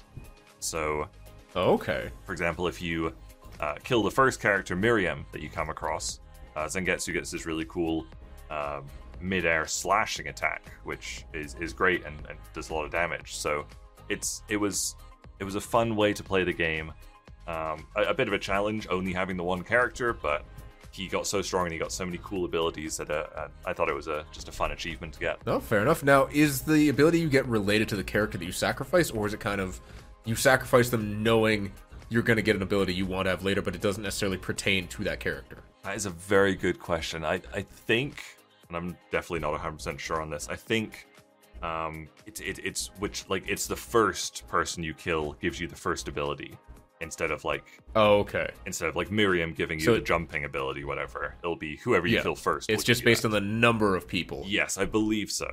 [0.59, 1.07] So
[1.55, 2.09] okay.
[2.25, 3.13] for example, if you
[3.59, 6.19] uh, kill the first character, Miriam, that you come across,
[6.55, 8.05] uh, Zangetsu gets this really cool
[8.49, 8.81] uh,
[9.19, 13.35] mid-air slashing attack, which is, is great and, and does a lot of damage.
[13.35, 13.65] So
[14.09, 14.95] it's it was
[15.39, 16.91] it was a fun way to play the game.
[17.47, 20.45] Um, a, a bit of a challenge, only having the one character, but
[20.93, 23.73] he got so strong and he got so many cool abilities that uh, uh, I
[23.73, 25.43] thought it was a just a fun achievement to get.
[25.45, 26.03] No, fair enough.
[26.03, 29.33] Now, is the ability you get related to the character that you sacrifice, or is
[29.33, 29.81] it kind of
[30.25, 31.71] you sacrifice them knowing
[32.09, 34.37] you're going to get an ability you want to have later, but it doesn't necessarily
[34.37, 35.63] pertain to that character?
[35.83, 37.25] That is a very good question.
[37.25, 38.23] I, I think,
[38.67, 41.07] and I'm definitely not 100% sure on this, I think
[41.63, 45.75] um, it, it, it's which, like, it's the first person you kill gives you the
[45.75, 46.57] first ability
[47.03, 47.63] instead of, like,
[47.95, 48.49] Oh, okay.
[48.65, 51.35] instead of, like, Miriam giving you So- the jumping ability, whatever.
[51.43, 52.23] It'll be whoever you Yeah.
[52.23, 52.69] kill first.
[52.69, 53.27] It's just based that.
[53.27, 54.43] on the number of people.
[54.47, 55.51] Yes, I believe so.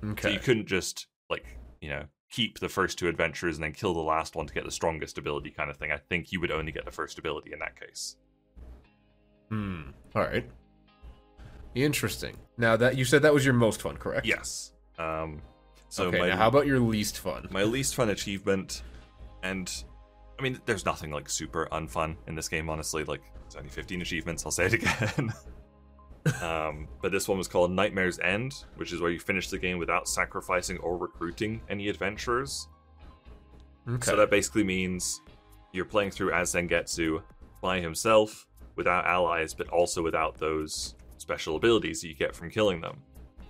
[0.00, 0.32] So Okay.
[0.32, 1.44] you couldn't just, like,
[1.80, 4.64] you know, keep the first two adventurers and then kill the last one to get
[4.64, 5.92] the strongest ability kind of thing.
[5.92, 8.16] I think you would only get the first ability in that case.
[9.50, 9.90] Hmm.
[10.14, 10.50] All right.
[11.74, 12.36] Interesting.
[12.56, 14.26] Now that you said that was your most fun, correct?
[14.26, 14.72] Yes.
[14.98, 15.42] Um,
[15.88, 16.18] so okay.
[16.18, 17.48] my, now, how about your least fun?
[17.50, 18.82] my least fun achievement,
[19.42, 19.84] and
[20.42, 23.04] I mean, there's nothing like super unfun in this game, honestly.
[23.04, 25.32] Like, it's only 15 achievements, I'll say it again.
[26.42, 29.78] um, but this one was called Nightmare's End, which is where you finish the game
[29.78, 32.66] without sacrificing or recruiting any adventurers.
[33.88, 34.10] Okay.
[34.10, 35.20] So that basically means
[35.72, 37.22] you're playing through as Zangetsu
[37.60, 42.80] by himself, without allies, but also without those special abilities that you get from killing
[42.80, 43.00] them.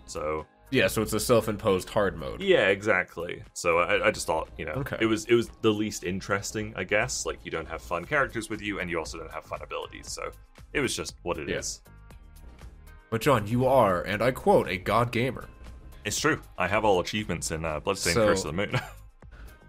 [0.04, 0.88] So yeah.
[0.88, 2.40] So it's a self-imposed hard mode.
[2.42, 3.42] yeah, exactly.
[3.54, 4.96] So I, I just thought, you know, Okay.
[5.00, 7.24] it was it was the least interesting, I guess.
[7.24, 10.10] Like you don't have fun characters with you, and you also don't have fun abilities.
[10.10, 10.32] So
[10.72, 11.80] it was just what it is.
[11.86, 11.92] Yeah.
[13.10, 15.46] But Jon, you are, and I quote, a god gamer.
[16.04, 16.40] It's true.
[16.58, 18.80] I have all achievements in uh, Bloodstained So- Curse of the Moon.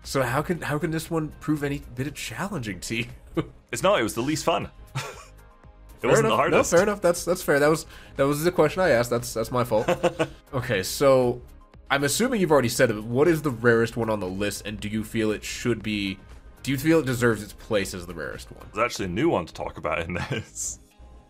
[0.05, 3.05] So how can how can this one prove any bit of challenging to you?
[3.71, 4.01] it's not.
[4.01, 4.69] It was the least fun.
[6.03, 6.33] it Fair wasn't enough.
[6.33, 6.71] the hardest.
[6.71, 7.01] No, fair enough.
[7.01, 7.59] That's that's fair.
[7.59, 7.85] That was
[8.17, 9.09] that was the question I asked.
[9.09, 9.89] That's that's my fault.
[10.53, 11.41] okay, so
[11.89, 13.01] I'm assuming you've already said it.
[13.03, 16.19] What is the rarest one on the list, and do you feel it should be?
[16.61, 18.65] Do you feel it deserves its place as the rarest one?
[18.73, 20.79] There's actually a new one to talk about in this.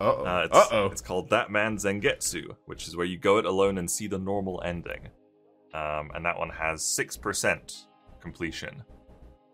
[0.02, 0.26] Uh oh.
[0.26, 0.86] Uh, it's, oh.
[0.88, 4.18] It's called That Man Zangetsu, which is where you go it alone and see the
[4.18, 5.08] normal ending.
[5.74, 7.86] Um, and that one has 6%
[8.22, 8.84] completion.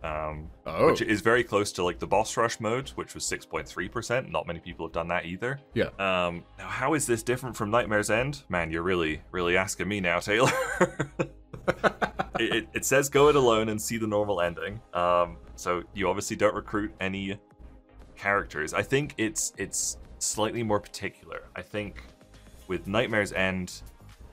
[0.04, 0.88] Um, Oh.
[0.88, 4.30] Which is very close to like the boss rush mode, which was 6.3%.
[4.30, 5.60] Not many people have done that either.
[5.74, 5.90] Yeah.
[5.98, 8.44] Um, now, how is this different from Nightmare's End?
[8.50, 10.52] Man, you're really, really asking me now, Taylor.
[12.40, 14.80] it, it, it says go it alone and see the normal ending.
[14.94, 17.40] Um, so you obviously don't recruit any
[18.16, 18.74] characters.
[18.74, 21.44] I think it's it's slightly more particular.
[21.56, 22.04] I think
[22.68, 23.82] with Nightmare's End,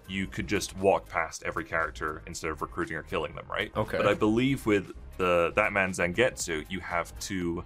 [0.08, 3.72] you could just walk past every character instead of recruiting or killing them, right?
[3.76, 3.96] Okay.
[3.96, 7.64] But I believe with the that man Zangetsu, you have to.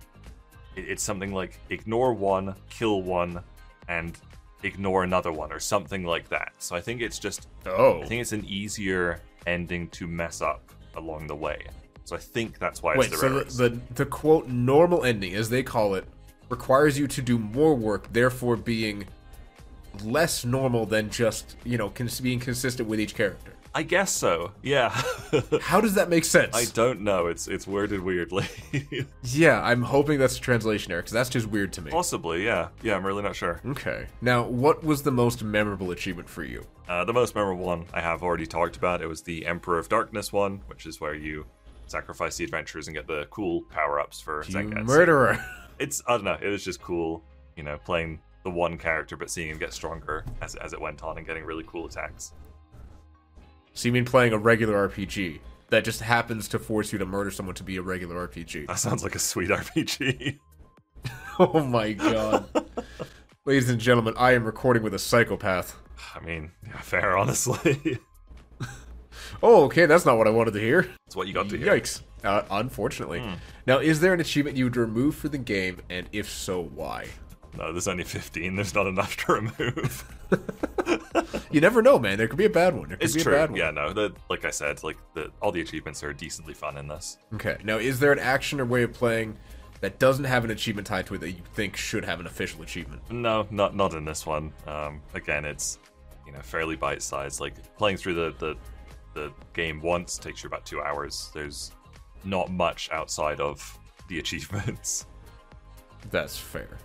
[0.77, 3.43] It, it's something like ignore one, kill one,
[3.89, 4.19] and
[4.63, 6.53] ignore another one or something like that.
[6.59, 8.03] So I think it's just Oh.
[8.03, 11.67] I think it's an easier ending to mess up along the way.
[12.05, 15.35] So I think that's why it's Wait, the so the, the the quote normal ending,
[15.35, 16.05] as they call it,
[16.49, 19.07] requires you to do more work, therefore being
[20.05, 23.53] less normal than just you know cons- being consistent with each character.
[23.75, 24.53] I guess so.
[24.63, 24.89] Yeah.
[25.61, 26.57] How does that make sense?
[26.57, 27.27] I don't know.
[27.27, 28.47] It's it's worded weirdly.
[29.23, 31.91] yeah, I'm hoping that's a translation error because that's just weird to me.
[31.93, 32.69] Possibly, yeah.
[32.83, 33.61] Yeah, I'm really not sure.
[33.65, 34.07] Okay.
[34.21, 36.67] Now, what was the most memorable achievement for you?
[36.89, 39.03] Uh, the most memorable one I have already talked about.
[39.03, 41.47] It was the Emperor of Darkness one, which is where you
[41.87, 44.85] sacrifice the adventurers and get the cool power ups for You Zangetsu.
[44.85, 45.45] murderer.
[45.79, 46.37] It's I don't know.
[46.43, 47.23] It was just cool,
[47.57, 51.03] you know, playing the one character but seeing him get stronger as as it went
[51.03, 52.33] on and getting really cool attacks.
[53.75, 57.31] So you mean playing a regular RPG that just happens to force you to murder
[57.31, 58.67] someone to be a regular RPG?
[58.67, 60.39] That sounds like a sweet RPG.
[61.39, 62.47] oh my god.
[63.45, 65.77] Ladies and gentlemen, I am recording with a psychopath.
[66.15, 67.99] I mean, yeah, fair, honestly.
[69.43, 70.83] Oh, okay, that's not what I wanted to hear.
[71.07, 71.69] That's what you got to hear.
[71.69, 72.03] Yikes.
[72.23, 73.23] Uh, unfortunately.
[73.67, 77.07] Now, is there an achievement you would remove for the game, and if so, why?
[77.57, 78.57] No, there's only 15.
[78.57, 80.05] There's not enough to remove.
[81.51, 82.19] You never know, man.
[82.19, 82.89] There could be a bad one.
[82.89, 83.35] There could it's be true.
[83.35, 83.59] a bad one.
[83.59, 83.93] Yeah, no.
[83.93, 87.19] The, like I said, like the all the achievements are decently fun in this.
[87.35, 87.57] Okay.
[87.65, 89.37] Now, is there an action or way of playing
[89.81, 92.63] that doesn't have an achievement tied to it that you think should have an official
[92.63, 93.03] achievement?
[93.11, 94.53] No, not not in this one.
[94.67, 95.79] Um, again, it's
[96.27, 97.41] you know fairly bite sized.
[97.41, 98.57] Like playing through the, the
[99.15, 101.31] the game once takes you about two hours.
[101.35, 101.73] There's
[102.25, 105.07] not much outside of the achievements.
[106.11, 106.79] That's fair.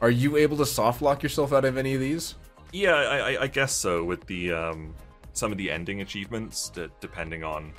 [0.00, 2.34] Are you able to soft lock yourself out of any of these?
[2.72, 4.04] Yeah, I, I, I guess so.
[4.04, 4.94] With the um,
[5.32, 7.72] some of the ending achievements, that depending on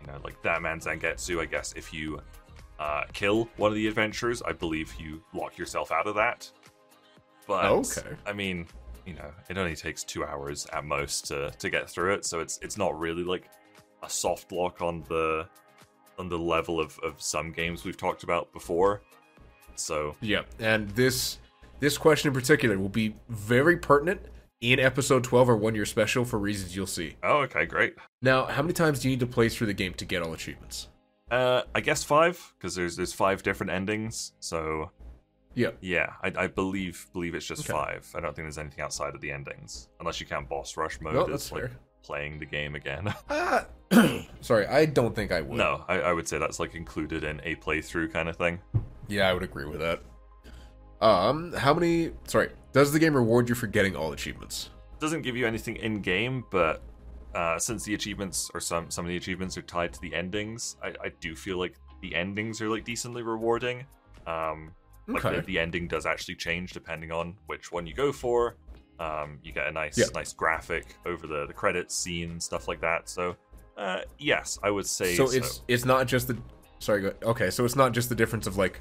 [0.00, 2.20] you know like that man Zangetsu, I guess if you
[2.78, 6.50] uh, kill one of the adventurers, I believe you lock yourself out of that.
[7.46, 8.16] But Okay.
[8.26, 8.66] I mean,
[9.06, 12.40] you know, it only takes two hours at most to, to get through it, so
[12.40, 13.48] it's it's not really like
[14.02, 15.46] a soft lock on the
[16.18, 19.02] on the level of, of some games we've talked about before.
[19.74, 20.42] So Yeah.
[20.58, 21.38] And this
[21.78, 24.22] this question in particular will be very pertinent
[24.60, 27.16] in episode 12 or one year special for reasons you'll see.
[27.22, 27.94] oh, okay, great.
[28.22, 30.32] Now, how many times do you need to play through the game to get all
[30.32, 30.88] achievements?
[31.30, 34.32] Uh, I guess five because there's there's five different endings.
[34.40, 34.90] So
[35.54, 35.70] Yeah.
[35.80, 37.72] yeah, I, I believe believe it's just Okay.
[37.76, 38.08] five.
[38.14, 41.14] I don't think there's anything outside of the endings unless you count boss rush mode
[41.14, 41.70] No, that's like fair.
[42.02, 43.12] playing the game again.
[43.28, 43.66] Ah,
[44.40, 45.58] sorry, I don't think I would.
[45.58, 48.60] no, I, I would say that's like included in a playthrough kind of thing.
[49.08, 50.00] Yeah, I would agree with that.
[51.00, 52.12] Um, how many?
[52.26, 54.68] Sorry, does the game reward you for getting all achievements?
[54.92, 56.82] It doesn't give you anything in game, but
[57.34, 60.76] uh, since the achievements or some some of the achievements are tied to the endings,
[60.82, 63.86] I, I do feel like the endings are like decently rewarding.
[64.26, 64.72] Um,
[65.08, 65.36] like Okay.
[65.36, 68.56] the, the ending does actually change depending on which one you go for.
[69.00, 70.06] Um, you get a nice Yeah.
[70.14, 73.08] nice graphic over the the credits scene stuff like that.
[73.08, 73.36] So
[73.78, 75.36] uh, yes, I would say So so.
[75.38, 76.36] it's it's not just the.
[76.78, 77.48] Sorry, go, okay.
[77.48, 78.80] So it's not just the difference of like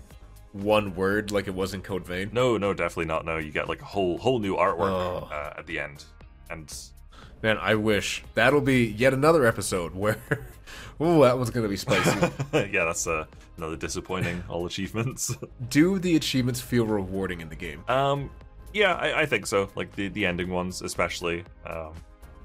[0.63, 2.29] one word, like it was in Code Vein.
[2.33, 3.25] no, no, definitely not.
[3.25, 5.29] No, you get like a whole whole new artwork Oh.
[5.31, 6.03] uh, at the end,
[6.49, 6.73] and
[7.43, 10.17] Man, I wish that'll be yet another episode where.
[11.01, 12.17] Ooh, that one's gonna be spicy.
[12.53, 13.25] yeah, that's uh,
[13.57, 15.35] another disappointing all achievements.
[15.69, 17.83] Do the achievements feel rewarding in the game?
[17.89, 18.31] Um,
[18.73, 19.69] yeah, I, I think so.
[19.75, 21.43] Like the the ending ones, especially.
[21.67, 21.91] Um,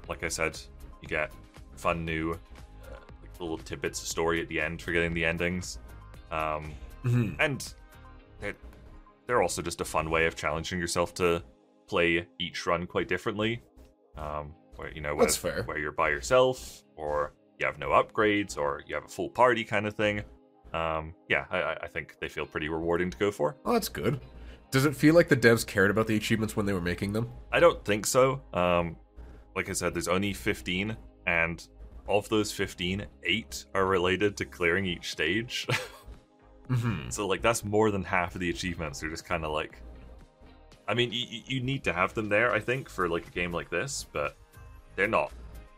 [0.09, 0.59] like I said,
[1.01, 1.31] you get
[1.77, 2.35] fun new uh,
[3.21, 5.79] like little tidbits of story at the end for getting the endings.
[6.29, 6.73] Um,
[7.05, 7.35] Mhm.
[7.39, 7.73] and
[8.41, 8.55] they're,
[9.27, 11.41] they're also just a fun way of challenging yourself to
[11.87, 13.61] play each run quite differently.
[14.17, 15.63] Um, where you know where, That's fair.
[15.63, 19.63] where you're by yourself, or you have no upgrades, or you have a full party
[19.63, 20.21] kind of thing.
[20.73, 23.57] Um, yeah, I, I- I think they feel pretty rewarding to go for.
[23.65, 24.19] Oh, that's good.
[24.71, 27.29] Does it feel like the devs cared about the achievements when they were making them?
[27.51, 28.41] I don't think so.
[28.53, 28.95] Um,
[29.55, 30.95] like I said, there's only 15,
[31.27, 31.67] and
[32.07, 35.67] of those 15, eight are related to clearing each stage.
[36.71, 37.09] Mm-hmm.
[37.09, 38.99] so, like, that's more than half of the achievements.
[38.99, 39.77] They're just kind of like.
[40.87, 43.53] I mean, you, you need to have them there, I think, for like a game
[43.53, 44.35] like this, but
[44.95, 45.31] they're not,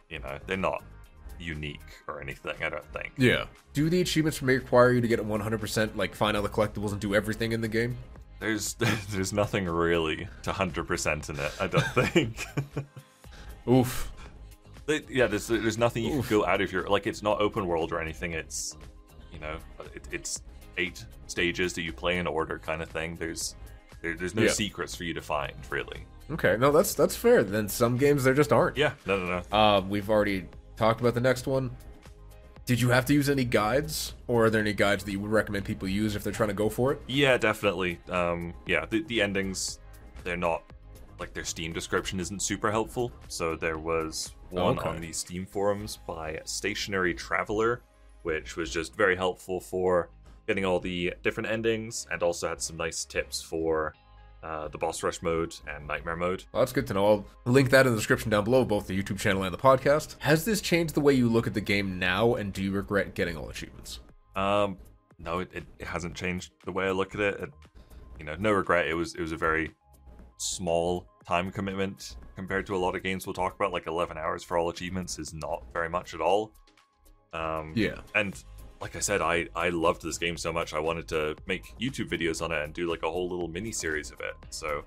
[0.10, 0.84] you know, they're not
[1.39, 3.12] unique or anything, I don't think.
[3.17, 3.45] Yeah.
[3.73, 7.13] Do the achievements require you to get 100%, like find all the collectibles and do
[7.13, 7.95] everything in the game?
[8.39, 8.73] There's
[9.10, 12.45] there's nothing really to 100% in it, I don't think.
[13.67, 14.12] Oof.
[14.86, 16.27] They- yeah, there's there's nothing you Oof.
[16.27, 17.08] can go out of your like.
[17.08, 18.34] It's not open world or anything.
[18.34, 18.75] It's
[19.32, 19.56] you know,
[19.95, 20.41] it, it's
[20.77, 23.15] eight stages that you play in order, kind of thing.
[23.15, 23.55] There's
[24.01, 24.49] there, there's no Yeah.
[24.51, 26.05] secrets for you to find, really.
[26.31, 27.43] Okay, no, that's that's fair.
[27.43, 28.77] Then some games there just aren't.
[28.77, 29.57] Yeah, no, no, no.
[29.57, 31.71] Uh, we've already talked about the next one.
[32.65, 35.31] Did you have to use any guides, or are there any guides that you would
[35.31, 37.01] recommend people use if they're trying to go for it?
[37.07, 37.99] Yeah, definitely.
[38.09, 39.79] Um, yeah, the the endings,
[40.23, 40.63] they're not
[41.19, 43.12] like their Steam description isn't super helpful.
[43.27, 44.89] So there was one Okay.
[44.89, 47.81] on the Steam forums by Stationary Traveler,
[48.23, 50.09] which was just very helpful for
[50.47, 53.93] getting all the different endings, and also had some nice tips for
[54.43, 56.43] uh, the boss rush mode and nightmare mode.
[56.51, 57.06] Well, that's good to know.
[57.06, 60.17] I'll link that in the description down below, both the YouTube channel and the podcast.
[60.19, 63.15] Has this changed the way you look at the game now, and do you regret
[63.15, 63.99] getting all achievements?
[64.36, 64.77] Um,
[65.17, 67.39] no, it, it, hasn't changed the way I look at it.
[67.39, 67.49] it.
[68.19, 68.88] You know, no regret.
[68.88, 69.71] It was it was a very
[70.38, 73.71] small time commitment compared to a lot of games we'll talk about.
[73.71, 76.51] Like 11 hours for all achievements is not very much at all.
[77.32, 77.99] Um, Yeah.
[78.15, 78.43] and
[78.83, 82.09] like I said, I I loved this game so much I wanted to make YouTube
[82.09, 84.35] videos on it and do like a whole little mini series of it.
[84.51, 84.83] So.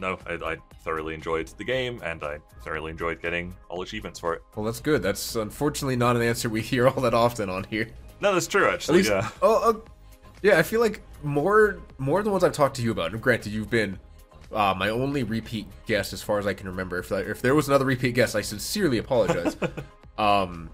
[0.00, 4.32] No, I, I thoroughly enjoyed the game, and I thoroughly enjoyed getting all achievements for
[4.32, 4.42] it.
[4.54, 5.02] Well, that's good.
[5.02, 7.88] That's unfortunately not an answer we hear all that often on here.
[8.20, 8.68] No, that's true.
[8.68, 9.28] At Actually, least, yeah.
[9.42, 9.90] oh, uh,
[10.40, 10.56] yeah.
[10.56, 13.10] I feel like more, more than ones I've talked to you about.
[13.10, 13.98] And granted, you've been
[14.52, 17.00] uh, my only repeat guest as far as I can remember.
[17.00, 19.56] If if there was another repeat guest, I sincerely apologize.
[20.18, 20.70] um,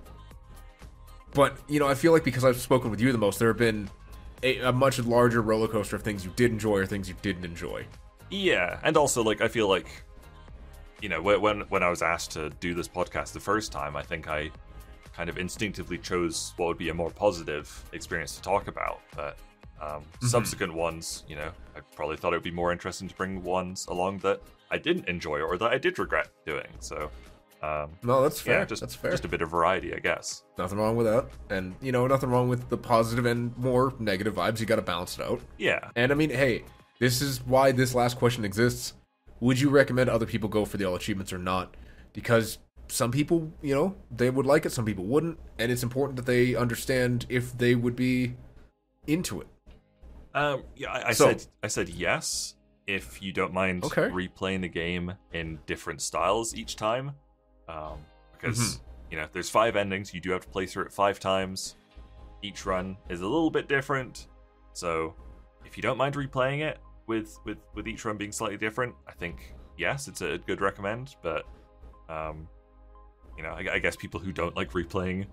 [1.35, 3.59] but you know, I feel like because I've spoken with you the most, there have
[3.59, 3.91] been
[4.43, 7.45] a, a much larger roller coaster of things you did enjoy or things you didn't
[7.45, 7.85] enjoy.
[8.31, 9.87] Yeah, and also like I feel like,
[11.03, 14.03] you know, when when I was asked to do this podcast the first time, I
[14.03, 14.51] think I
[15.15, 19.01] kind of instinctively chose what would be a more positive experience to talk about.
[19.15, 19.39] But
[19.81, 23.43] um, subsequent ones, you know, I probably thought it would be more interesting to bring
[23.43, 26.67] ones along that I didn't enjoy or that I did regret doing.
[26.81, 27.11] So.
[27.65, 28.59] Um, No, that's fair.
[28.61, 29.11] yeah, just that's fair.
[29.13, 30.43] just a bit of variety, I guess.
[30.59, 31.27] Nothing wrong with that.
[31.51, 34.61] And you know, nothing wrong with the positive and more negative vibes.
[34.61, 35.41] You got to balance it out.
[35.59, 36.65] Yeah, And I mean, hey,
[36.99, 38.95] this is why this last question exists.
[39.41, 41.77] Would you recommend other people go for the all achievements or not?
[42.13, 46.17] Because some people, you know, they would like it, some people wouldn't, and it's important
[46.17, 48.35] that they understand if they would be
[49.07, 49.47] into it.
[50.35, 52.55] Um, yeah, I, I So- said I said yes
[52.87, 54.03] if you don't mind Okay.
[54.11, 57.13] replaying the game in different styles each time,
[57.69, 57.99] um,
[58.33, 58.81] because Mhm.
[59.11, 60.13] you know there's five endings.
[60.15, 61.77] You do have to play through it five times.
[62.43, 64.29] Each run is a little bit different,
[64.73, 65.15] so
[65.65, 69.13] if you don't mind replaying it with with with each run being slightly different, I
[69.13, 71.17] think yes, it's a good recommend.
[71.23, 71.47] But
[72.09, 72.49] um,
[73.37, 75.27] you know, I, I guess people who don't like replaying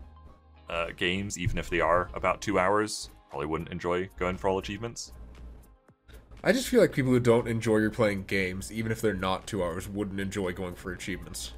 [0.70, 4.58] uh, games, even if they are about two hours, probably wouldn't enjoy going for all
[4.58, 5.12] achievements.
[6.44, 9.63] I just feel like people who don't enjoy replaying games, even if they're not two
[9.63, 11.54] hours, wouldn't enjoy going for achievements.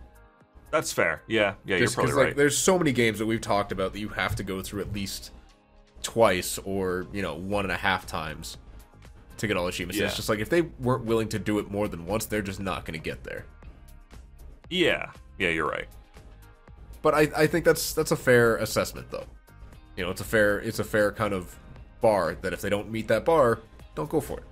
[0.73, 1.21] That's fair.
[1.27, 2.35] Yeah, yeah, Just you're probably like right.
[2.35, 4.91] there's so many games that we've talked about that you have to go through at
[4.91, 5.29] least
[6.01, 8.57] twice or you know one and a half times
[9.37, 9.99] to get all the achievements.
[9.99, 10.07] Yeah.
[10.07, 12.59] It's just like if they weren't willing to do it more than once, they're just
[12.59, 13.45] not going to get there.
[14.71, 15.87] Yeah, yeah, you're right.
[17.03, 19.27] But I, I think that's that's a fair assessment though.
[19.95, 21.55] You know, it's a fair it's a fair kind of
[22.01, 23.59] bar that if they don't meet that bar,
[23.93, 24.45] don't go for it.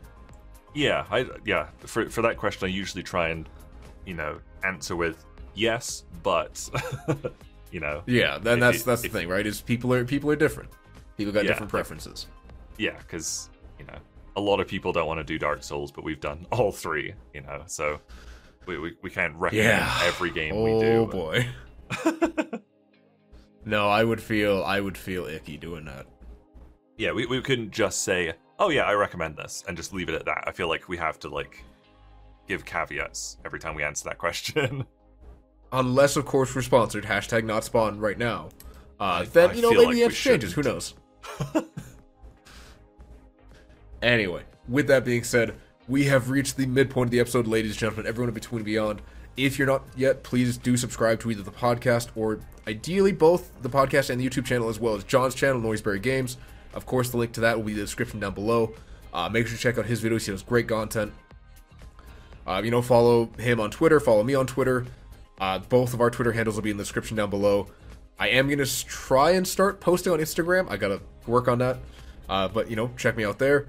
[0.76, 1.70] Yeah, I yeah.
[1.80, 3.50] For for that question, I usually try and
[4.06, 6.70] you know answer with yes, but
[7.72, 9.46] you know, Yeah, then that's you- that's the thing, right?
[9.46, 10.70] Is people are people are different.
[11.18, 11.50] People got Yeah.
[11.52, 12.28] different preferences.
[12.78, 13.98] yeah, because you know
[14.38, 17.14] a lot of people don't want to do Dark Souls, but we've done all three.
[17.34, 18.00] You know, so
[18.66, 20.00] we we, we can't recommend Yeah.
[20.04, 20.92] every game oh we do.
[21.02, 21.48] Oh, boy.
[23.66, 26.06] no, I would feel I would feel icky doing that.
[26.98, 30.16] Yeah, we, we couldn't just say, "Oh yeah, I recommend this," and just leave it
[30.16, 30.44] at that.
[30.48, 31.64] I feel like we have to like
[32.48, 34.86] give caveats every time we answer that question.
[35.72, 38.50] Unless of course we're sponsored, hashtag not spawn right now.
[39.00, 40.54] Uh I- then I you know maybe like the answer changes.
[40.54, 40.94] Who knows?
[44.02, 45.56] Anyway, with that being said,
[45.88, 48.66] we have reached the midpoint of the episode, ladies and gentlemen, everyone in between and
[48.66, 49.02] beyond.
[49.38, 53.70] If you're not yet, please do subscribe to either the podcast or ideally both the
[53.70, 56.38] podcast and the YouTube channel, as well as Jon's channel, Noiseberry Games.
[56.74, 58.74] Of course, the link to that will be in the description down below.
[59.14, 61.14] Uh, make sure to check out his videos; he does great content.
[62.48, 64.86] Uh, you know, follow him on Twitter, follow me on Twitter.
[65.42, 67.68] Uh, both of our Twitter handles will be in the description down below.
[68.20, 70.70] I am gonna try and start posting on Instagram.
[70.70, 71.80] I gotta work on that,
[72.30, 73.68] uh, but you know, check me out there.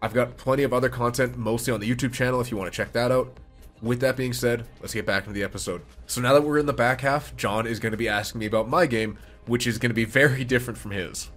[0.00, 2.76] I've got plenty of other content, mostly on the YouTube channel, if you want to
[2.76, 3.36] check that out.
[3.82, 5.82] With that being said, let's get back into the episode.
[6.06, 8.46] So now that we're in the back half, Jon is going to be asking me
[8.46, 11.30] about my game, which is going to be very different from his.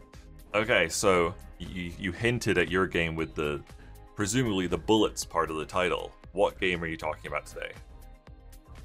[0.54, 3.62] okay, so you you hinted at your game with the
[4.16, 6.14] presumably the bullets part of the title.
[6.32, 7.74] What game are you talking about today?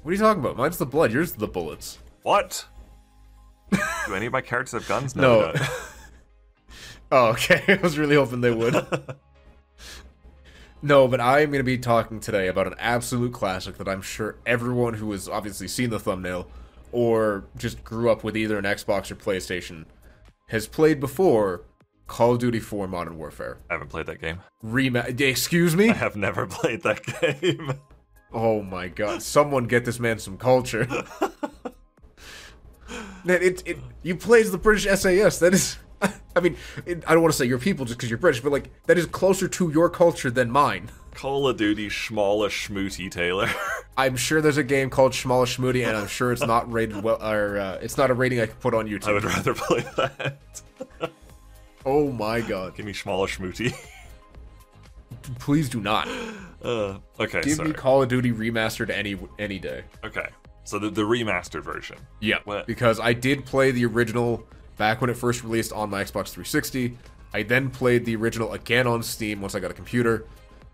[0.01, 0.57] What are you talking about?
[0.57, 1.99] Mine's the blood, yours the bullets.
[2.23, 2.65] What?
[3.71, 5.15] Do any of my characters have guns?
[5.15, 5.53] No.
[5.53, 5.61] don't.
[7.11, 7.63] Oh, okay.
[7.67, 8.75] I was really hoping they would.
[10.83, 14.03] no, but I am going to be talking today about an absolute classic that I'm
[14.03, 16.47] sure everyone who has obviously seen the thumbnail
[16.91, 19.85] or just grew up with either an Xbox or PlayStation
[20.49, 21.63] has played before
[22.05, 23.57] Call of Duty 4 Modern Warfare.
[23.71, 24.41] I haven't played that game.
[24.61, 25.89] Rema- excuse me?
[25.89, 27.73] I have never played that game.
[28.31, 29.21] Oh my god!
[29.21, 30.87] Someone get this man some culture.
[33.23, 35.39] Man, it, it you play as the British SAS.
[35.39, 36.55] That is, I mean,
[36.85, 38.97] it, I don't want to say your people just because you're British, but like that
[38.97, 40.89] is closer to your culture than mine.
[41.13, 43.49] Call of Duty Schmalla Schmooty Taylor.
[43.97, 47.21] I'm sure there's a game called Schmalla Schmooty, and I'm sure it's not rated well,
[47.21, 49.09] or uh, it's not a rating I could put on YouTube.
[49.09, 50.61] I would rather play that.
[51.85, 52.75] Oh my god!
[52.75, 53.75] Give me Schmalla Schmooty.
[55.37, 56.07] Please do not
[56.61, 57.69] Uh, okay, give sorry.
[57.69, 59.83] me Call of Duty remastered any any day.
[60.03, 60.27] Okay,
[60.65, 61.95] so the, the remastered version.
[62.19, 62.67] Yeah, What?
[62.67, 66.97] because I did play the original back when it first released on my Xbox 360.
[67.33, 70.25] I then played the original again on Steam once I got a computer,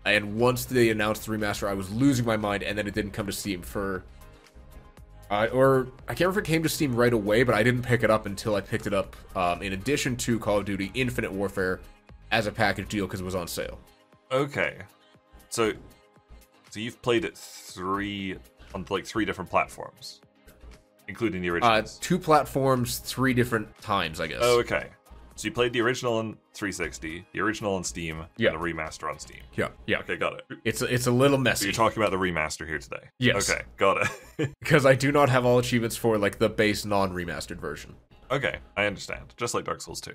[0.04, 3.12] and once they announced the remaster, I was losing my mind, and then it didn't
[3.12, 4.02] come to Steam for.
[5.30, 7.82] Uh, or I can't remember if it came to Steam right away, but I didn't
[7.82, 10.90] pick it up until I picked it up um, in addition to Call of Duty
[10.94, 11.78] Infinite Warfare
[12.32, 13.78] as a package deal because it was on sale.
[14.32, 14.78] Okay,
[15.50, 15.72] so
[16.70, 18.36] so you've played it three
[18.74, 20.20] on like three different platforms,
[21.08, 21.72] including the original.
[21.72, 24.38] Uh, two platforms, three different times, I guess.
[24.42, 24.88] oh, okay.
[25.36, 28.52] So you played the original on 360, the original on Steam, Yeah.
[28.52, 29.40] and the remaster on Steam.
[29.54, 29.98] yeah, yeah.
[29.98, 30.58] Okay, got it.
[30.64, 33.10] It's a, it's a little So messy you're talking about the remaster here today.
[33.18, 33.50] Yes.
[33.50, 33.98] Okay, got
[34.38, 34.50] it.
[34.60, 37.94] because I do not have all achievements for like the base non-remastered version.
[38.30, 39.34] okay, I understand.
[39.36, 40.12] Just like Dark Souls 2.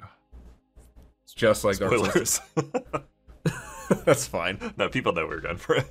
[1.26, 2.42] It's just like Dark Souls.
[4.06, 4.74] That's fine.
[4.78, 5.86] no, people know we're going for it.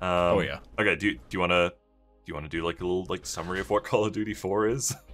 [0.00, 0.58] Um, Oh, yeah.
[0.78, 0.96] Okay.
[0.96, 3.24] Do you, do you want to do you want to do like a little like
[3.24, 4.94] summary of what Call of Duty 4 is?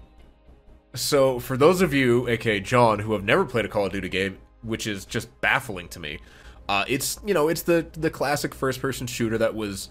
[0.95, 4.11] So for those of you, aka Jon, who have never played a Call of Duty
[4.11, 6.19] game, which is just baffling to me,
[6.69, 9.89] uh, it's you know it's the the classic first-person shooter that was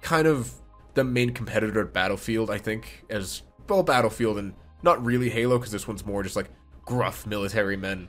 [0.00, 0.52] kind of
[0.94, 5.70] the main competitor at Battlefield, I think, as well Battlefield and not really Halo because
[5.70, 6.50] this one's more just like
[6.84, 8.08] gruff military men,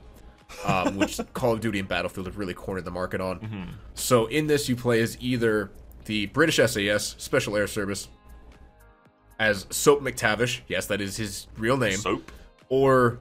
[0.64, 3.76] um, which Call of Duty and Battlefield have really cornered the market on.
[3.94, 5.70] So in this, you play as either
[6.04, 8.08] the British SAS Special Air Service
[9.38, 12.30] as Soap MacTavish, yes, that is his real name, Soap.
[12.68, 13.18] or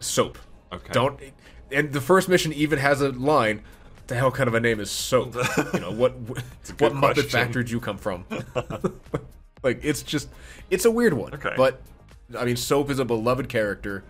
[0.00, 0.38] Soap.
[0.72, 0.92] Okay.
[0.92, 1.20] Don't.
[1.70, 3.62] And the first mission even has a line.
[4.08, 5.34] The hell kind of a name is Soap?
[5.74, 6.16] you know what?
[6.18, 6.44] What
[6.76, 8.24] good Muppet factory did you come from?
[9.62, 10.28] like it's just,
[10.70, 11.34] it's a weird one.
[11.34, 11.54] Okay.
[11.56, 11.80] But
[12.36, 14.04] I mean, Soap is a beloved character,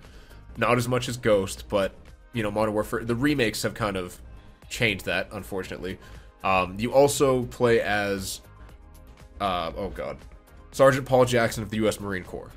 [0.56, 1.94] not as much as Ghost, but
[2.32, 3.04] you know, Modern Warfare.
[3.04, 4.18] The remakes have kind of
[4.68, 5.98] changed that, unfortunately.
[6.44, 8.40] Um, you also play as,
[9.40, 10.16] uh, oh god,
[10.72, 12.00] Sergeant Paul Jackson of the U.S.
[12.00, 12.50] Marine Corps.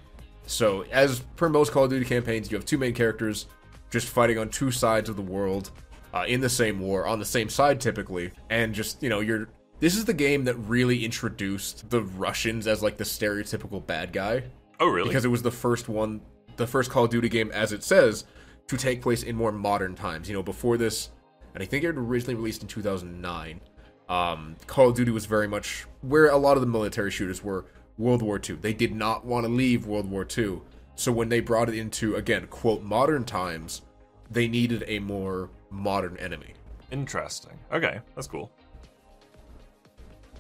[0.48, 3.48] So, as per most Call of Duty campaigns, you have two main characters
[3.90, 5.72] just fighting on two sides of the world
[6.14, 9.48] uh, in the same war, on the same side typically, and just you know, you're.
[9.82, 14.44] This is the game that really introduced the Russians as like the stereotypical bad guy
[14.80, 15.10] Oh, really?
[15.10, 16.22] because it was the first one,
[16.56, 18.24] the first Call of Duty game, as it says,
[18.68, 20.28] to take place in more modern times.
[20.28, 21.10] You know, before this,
[21.54, 23.62] and I think it originally released in 2009.
[24.08, 27.66] Um, Call of Duty was very much where a lot of the military shooters were
[27.98, 28.58] World War II.
[28.58, 30.62] They did not want to leave World War II,
[30.96, 33.82] so when they brought it into again quote modern times,
[34.30, 36.54] they needed a more modern enemy.
[36.92, 37.58] Interesting.
[37.72, 38.52] Okay, that's cool.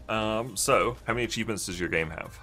[0.07, 2.39] Um, so how many achievements does your game have?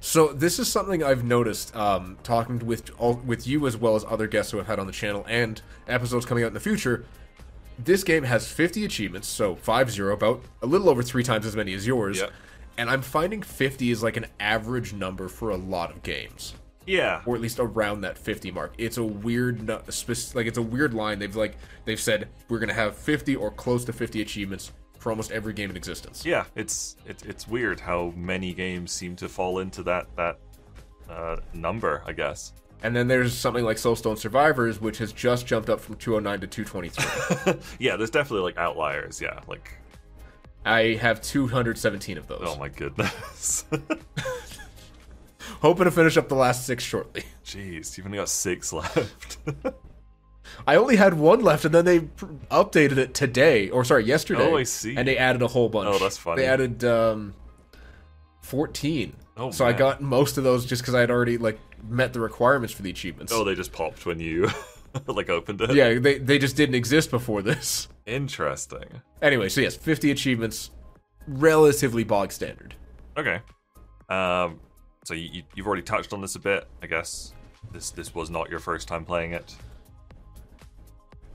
[0.00, 4.04] So this is something I've noticed um, talking with all, with you as well as
[4.08, 7.04] other guests who have had on the channel and episodes coming out in the future.
[7.78, 11.74] This game has 50 achievements, so 5-0, about a little over three times as many
[11.74, 12.18] as yours.
[12.20, 12.32] Yep.
[12.78, 16.54] And I'm finding 50 is like an average number for a lot of games,
[16.86, 17.20] Yeah.
[17.26, 18.72] or at least around that 50 mark.
[18.78, 21.18] It's a weird, like it's a weird line.
[21.18, 25.32] They've like they've said we're gonna have 50 or close to 50 achievements for almost
[25.32, 26.24] every game in existence.
[26.24, 30.38] Yeah, it's it's it's weird how many games seem to fall into that that
[31.08, 32.02] uh, number.
[32.06, 32.52] I guess.
[32.82, 36.46] And then there's something like Soulstone Survivors, which has just jumped up from 209 to
[36.46, 37.60] 223.
[37.78, 39.20] yeah, there's definitely like outliers.
[39.20, 39.70] Yeah, like
[40.64, 42.42] I have 217 of those.
[42.42, 43.64] oh my goodness.
[45.60, 47.24] Hoping to finish up the last six shortly.
[47.44, 49.38] Jeez, you've only got six left.
[50.66, 54.46] I only had one left, and then they pr- updated it today, or sorry, yesterday.
[54.50, 54.96] Oh, I see.
[54.96, 55.88] And they added a whole bunch.
[55.88, 56.42] Oh, that's funny.
[56.42, 57.34] They added um,
[58.42, 59.14] 14.
[59.36, 62.20] Oh, so I got most of those just because I had already like met the
[62.20, 63.32] requirements for the achievements.
[63.32, 64.50] oh, they just popped when you
[65.06, 65.72] like opened it.
[65.74, 67.88] yeah, they they just didn't exist before this.
[68.06, 69.00] Interesting.
[69.22, 70.70] Anyway, so yes, 50 achievements,
[71.26, 72.74] relatively bog standard.
[73.16, 73.40] Okay.
[74.10, 74.60] Um,
[75.04, 76.66] so you, you- you've already touched on this a bit.
[76.82, 77.32] I guess
[77.72, 79.54] this this was not your first time playing it.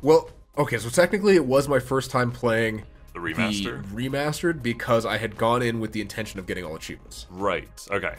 [0.05, 2.83] Well, okay, so technically it was my first time playing
[3.13, 3.81] The remaster.
[3.81, 7.25] the remastered because I had gone in with the intention of getting all achievements.
[7.31, 7.67] Right.
[7.89, 8.13] Okay.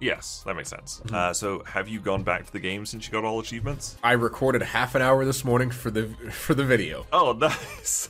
[0.00, 1.02] Yes, that makes sense.
[1.04, 1.14] Mm-hmm.
[1.14, 3.98] Uh, so have you gone back to the game since you got all achievements?
[4.02, 7.04] I recorded half an hour this morning for the for the video.
[7.12, 8.08] Oh, nice.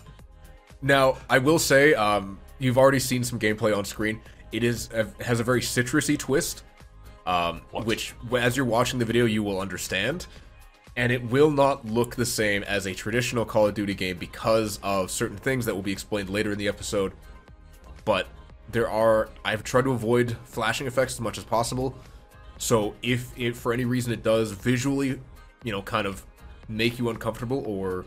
[0.80, 4.20] Now, I will say, um, you've already seen some gameplay on screen.
[4.52, 6.62] It is has a very citrusy twist,
[7.26, 10.28] um, which as you're watching the video you will understand,
[10.98, 14.80] and it will not look the same as a traditional Call of Duty game because
[14.82, 17.12] of certain things that will be explained later in the episode.
[18.04, 18.26] But
[18.72, 21.96] there are I've tried to avoid flashing effects as much as possible.
[22.58, 25.20] So if it for any reason it does visually,
[25.62, 26.26] you know, kind of
[26.68, 28.04] make you uncomfortable or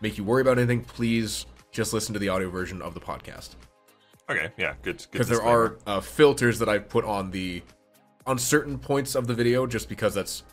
[0.00, 3.56] make you worry about anything, please just listen to the audio version of the podcast.
[4.30, 5.04] Okay, yeah, good.
[5.10, 7.62] Because there are uh, filters that I put on the
[8.28, 10.44] on certain points of the video, just because that's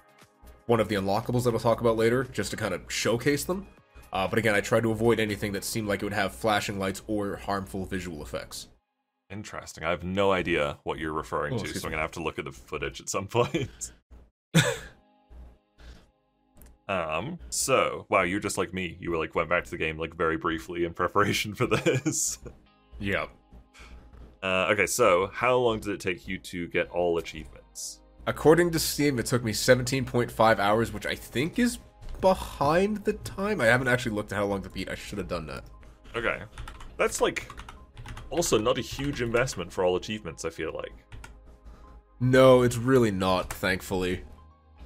[0.65, 3.67] one of the unlockables that I'll talk about later, just to kind of showcase them.
[4.11, 6.79] Uh, but again, I tried to avoid anything that seemed like it would have flashing
[6.79, 8.67] lights or harmful visual effects.
[9.29, 9.83] Interesting.
[9.83, 12.39] I have no idea what you're referring oh, to, so I'm gonna have to look
[12.39, 13.91] at the footage at some point.
[16.87, 17.39] um.
[17.49, 18.97] So, wow, you're just like me.
[18.99, 22.39] You were like went back to the game like very briefly in preparation for this.
[22.99, 23.25] yeah.
[24.43, 27.54] Uh, okay, so how long did it take you to get all achievements?
[28.27, 31.77] According to Steam, it took me 17.5 hours, which I think is
[32.21, 33.61] behind the time.
[33.61, 34.89] I haven't actually looked at how long to beat.
[34.89, 35.63] I should have done that.
[36.15, 36.41] Okay.
[36.97, 37.51] That's like
[38.29, 40.93] also not a huge investment for all achievements, I feel like.
[42.19, 44.23] No, it's really not, thankfully.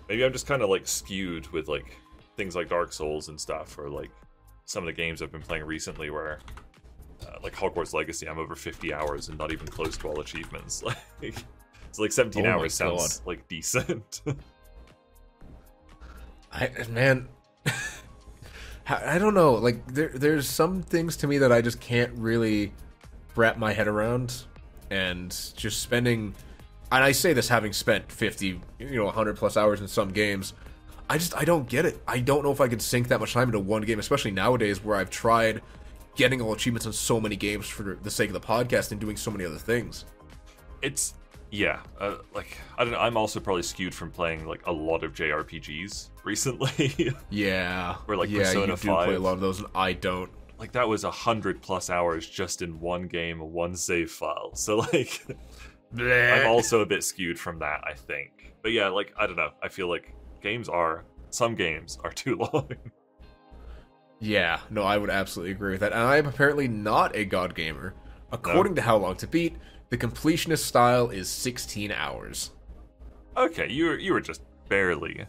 [0.10, 1.96] Maybe I'm just kind of like skewed with like
[2.36, 4.10] things like Dark Souls and stuff, or like
[4.66, 6.40] some of the games I've been playing recently where
[7.26, 10.84] uh, like Hogwarts Legacy, I'm over 50 hours and not even close to all achievements.
[11.22, 11.36] Like,
[11.90, 14.22] it's like 17 oh hours sounds like decent.
[16.52, 17.28] I man,
[18.88, 19.54] I don't know.
[19.54, 22.74] Like there, there's some things to me that I just can't really
[23.36, 24.46] wrap my head around,
[24.90, 26.36] and just spending.
[26.92, 30.54] And I say this having spent 50, you know, 100 plus hours in some games.
[31.10, 32.02] I just I don't get it.
[32.08, 34.84] I don't know if I could sink that much time into one game, especially nowadays
[34.84, 35.62] where I've tried
[36.16, 39.18] getting all achievements in so many games for the sake of the podcast and doing
[39.18, 40.06] so many other things.
[40.82, 41.14] It's
[41.52, 43.00] yeah, uh, like I don't know.
[43.00, 47.14] I'm also probably skewed from playing like a lot of JRPGs recently.
[47.30, 49.06] yeah, or like yeah, Persona you do 5.
[49.06, 50.32] play a lot of those, and I don't.
[50.60, 54.54] Like that was a hundred plus hours just in one game, one save file.
[54.54, 55.26] So like,
[55.98, 57.82] I'm also a bit skewed from that.
[57.86, 59.52] I think, but yeah, like I don't know.
[59.64, 62.70] I feel like games are some games are too long.
[64.20, 65.94] Yeah, no, I would absolutely agree with that.
[65.94, 67.94] And I am apparently not a god gamer.
[68.32, 68.76] According no.
[68.76, 69.56] to How Long to Beat,
[69.90, 72.52] the completionist style is 16 hours.
[73.38, 75.26] Okay, you were, you were just barely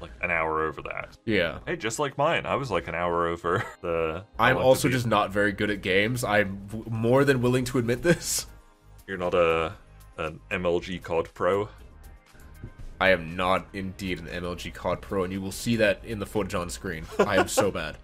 [0.00, 1.16] like an hour over that.
[1.24, 1.58] Yeah.
[1.66, 4.24] Hey, just like mine, I was like an hour over the.
[4.38, 6.22] I'm also just not very good at games.
[6.24, 8.46] I'm w- more than willing to admit this.
[9.06, 9.72] You're not a
[10.18, 11.68] an MLG COD pro.
[13.00, 16.26] I am not indeed an MLG COD pro, and you will see that in the
[16.26, 17.04] footage on screen.
[17.18, 17.96] I am so bad.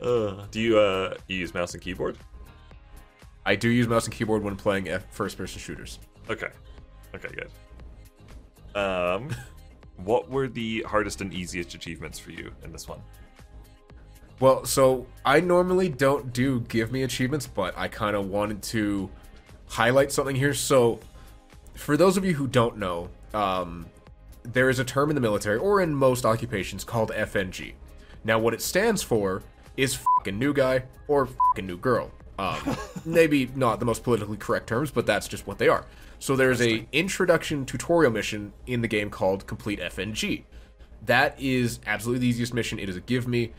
[0.00, 2.18] Uh, do you uh you use mouse and keyboard?
[3.44, 5.98] I do use mouse and keyboard when playing first-person shooters.
[6.30, 6.48] Okay.
[7.14, 8.80] Okay, good.
[8.80, 9.30] Um,
[9.96, 13.00] what were the hardest and easiest achievements for you in this one?
[14.40, 19.10] Well, so I normally don't do give me achievements, but I kind of wanted to
[19.68, 20.54] highlight something here.
[20.54, 20.98] So,
[21.74, 23.86] for those of you who don't know, um,
[24.42, 27.74] there is a term in the military or in most occupations called FNG.
[28.24, 29.42] Now, what it stands for
[29.76, 32.10] is fucking new guy or fucking new girl.
[32.38, 35.84] Um, maybe not the most politically correct terms, but that's just what they are.
[36.18, 40.44] So there's a introduction tutorial mission in the game called Complete FNG.
[41.04, 42.78] That is absolutely the easiest mission.
[42.78, 43.52] It is a give me.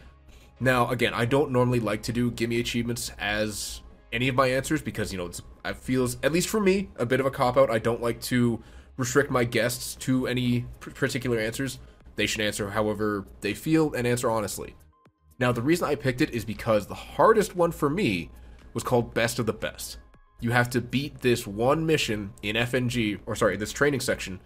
[0.60, 3.82] Now, again, I don't normally like to do give me achievements as
[4.14, 7.06] any of my answers because you know it's it feels at least for me a
[7.06, 7.70] bit of a cop out.
[7.70, 8.64] I don't like to
[8.96, 11.80] restrict my guests to any particular answers.
[12.16, 14.76] They should answer however they feel and answer honestly.
[15.40, 18.30] Now, the reason I picked it is because the hardest one for me
[18.74, 19.98] was called Best of the Best.
[20.40, 24.40] You have to beat this one mission in FNG, or sorry, this training section,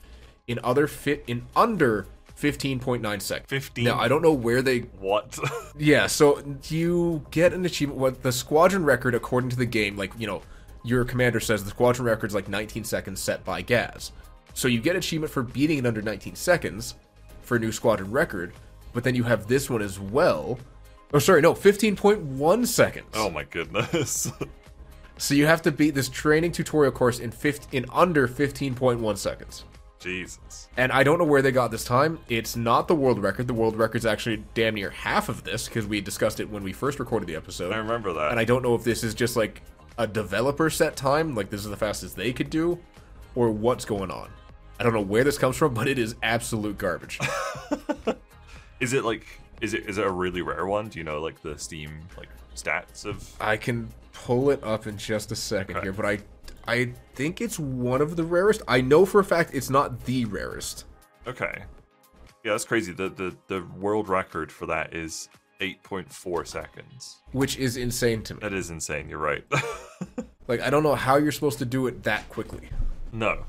[0.48, 2.08] in other fit in under
[2.40, 3.50] 15.9 seconds.
[3.50, 3.84] 15.
[3.84, 5.40] Now I don't know where they what.
[5.78, 8.00] yeah, so you get an achievement.
[8.00, 10.42] What the squadron record, according to the game, like you know,
[10.84, 14.12] your commander says the squadron record is like 19 seconds set by Gaz.
[14.54, 16.96] So you get achievement for beating it under 19 seconds
[17.42, 18.54] for a new squadron record,
[18.94, 20.60] but then you have this one as well,
[21.14, 23.08] Oh, sorry, no, 15.1 seconds.
[23.14, 24.32] Oh my goodness.
[25.18, 29.64] so you have to beat this training tutorial course in 15, in under 15.1 seconds.
[30.00, 30.68] Jesus.
[30.78, 32.20] And I don't know where they got this time.
[32.30, 33.48] It's not the world record.
[33.48, 36.74] The world record's actually damn near half of this because we discussed it when we
[36.74, 37.74] first recorded the episode.
[37.74, 38.32] I remember that.
[38.32, 39.62] And I don't know if this is just like
[39.98, 42.80] a developer set time, like this is the fastest they could do,
[43.34, 44.30] or what's going on.
[44.80, 47.20] I don't know where this comes from, but it is absolute garbage.
[48.80, 49.26] is it like
[49.62, 50.88] is it is it a really rare one?
[50.90, 53.30] Do you know like the Steam like stats of?
[53.40, 55.86] I can pull it up in just a second Okay.
[55.86, 56.20] here, but I
[56.68, 58.62] I think it's one of the rarest.
[58.68, 60.86] I know for a fact it's not the rarest.
[61.26, 61.64] Okay.
[62.44, 62.92] Yeah, that's crazy.
[62.94, 65.30] The the the world record for that is
[65.60, 67.18] 8.4 seconds.
[67.32, 68.40] which is insane to me.
[68.42, 69.10] That is insane.
[69.10, 69.44] You're right.
[70.48, 72.70] Like I don't know how you're supposed to do it that quickly.
[73.12, 73.46] no.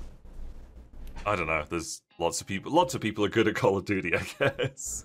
[1.26, 1.64] I don't know.
[1.68, 2.72] There's lots of people.
[2.72, 5.04] Lots of people are good at Call of Duty, I guess.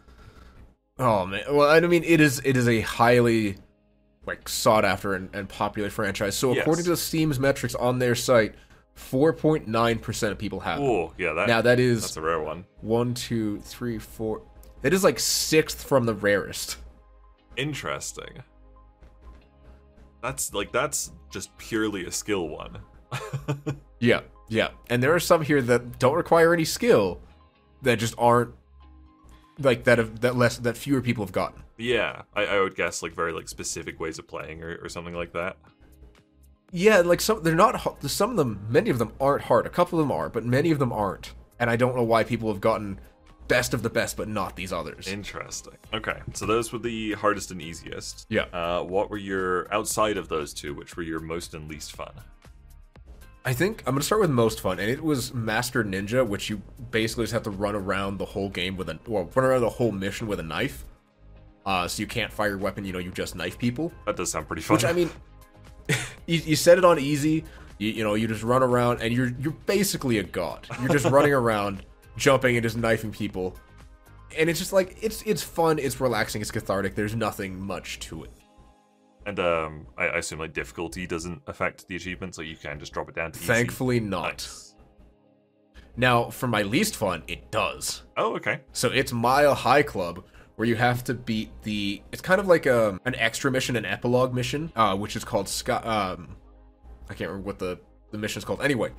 [0.99, 1.43] Oh man.
[1.51, 3.57] Well, I mean, it is it is a highly
[4.25, 6.35] like sought after and, and popular franchise.
[6.35, 6.61] So Yes.
[6.61, 8.55] according to Steam's metrics on their site,
[8.93, 10.79] four point nine percent of people have.
[10.79, 11.33] Oh, yeah.
[11.33, 12.65] That Now that is that's a rare one.
[12.81, 14.43] one, two, three, four.
[14.81, 16.77] That is like sixth from the rarest.
[17.57, 18.43] Interesting.
[20.21, 22.79] That's like that's just purely a skill one.
[23.99, 24.19] Yeah,
[24.49, 24.71] yeah.
[24.89, 27.21] And there are some here that don't require any skill,
[27.83, 28.53] that just aren't
[29.59, 31.63] like that have that less that fewer people have gotten.
[31.77, 35.13] yeah, I, I would guess like very like specific ways of playing or, or something
[35.13, 35.57] like that.
[36.71, 39.65] Yeah, like some they're not some of them many of them aren't hard.
[39.65, 41.33] A couple of them are, but many of them aren't.
[41.59, 42.99] And I don't know why people have gotten
[43.47, 45.07] best of the best but not these others.
[45.07, 45.77] Interesting.
[45.93, 48.25] Okay, so those were the hardest and easiest.
[48.29, 48.45] Yeah.
[48.53, 50.73] Uh, what were your outside of those two?
[50.73, 52.13] Which were your most and least fun?
[53.45, 56.49] I think I'm going to start with most fun and it was Master Ninja which
[56.49, 59.61] you basically just have to run around the whole game with a well, run around
[59.61, 60.85] the whole mission with a knife.
[61.65, 63.91] Uh so you can't fire your weapon, you know, you just knife people.
[64.05, 64.75] That does sound pretty fun.
[64.75, 65.09] Which I mean,
[66.25, 67.43] you, you set it on easy.
[67.79, 70.67] You, you know, you just run around, and you're you're basically a god.
[70.79, 71.83] You're just running around,
[72.15, 73.55] jumping and just knifing people,
[74.37, 76.95] and it's just like it's it's fun, it's relaxing, it's cathartic.
[76.95, 78.31] There's nothing much to it.
[79.25, 82.93] And um, I, I assume like difficulty doesn't affect the achievement, so you can just
[82.93, 83.47] drop it down to easy.
[83.47, 84.33] Thankfully, not.
[84.33, 84.75] Nice.
[85.95, 88.03] Now, for my least fun, it does.
[88.17, 88.61] Oh, okay.
[88.71, 92.01] So it's Mile High Club, where you have to beat the.
[92.11, 95.47] It's kind of like a an extra mission, an epilogue mission, uh, which is called
[95.47, 95.75] Sky.
[95.75, 96.35] Um,
[97.09, 97.79] I can't remember what the
[98.11, 98.61] the mission is called.
[98.61, 98.91] Anyway,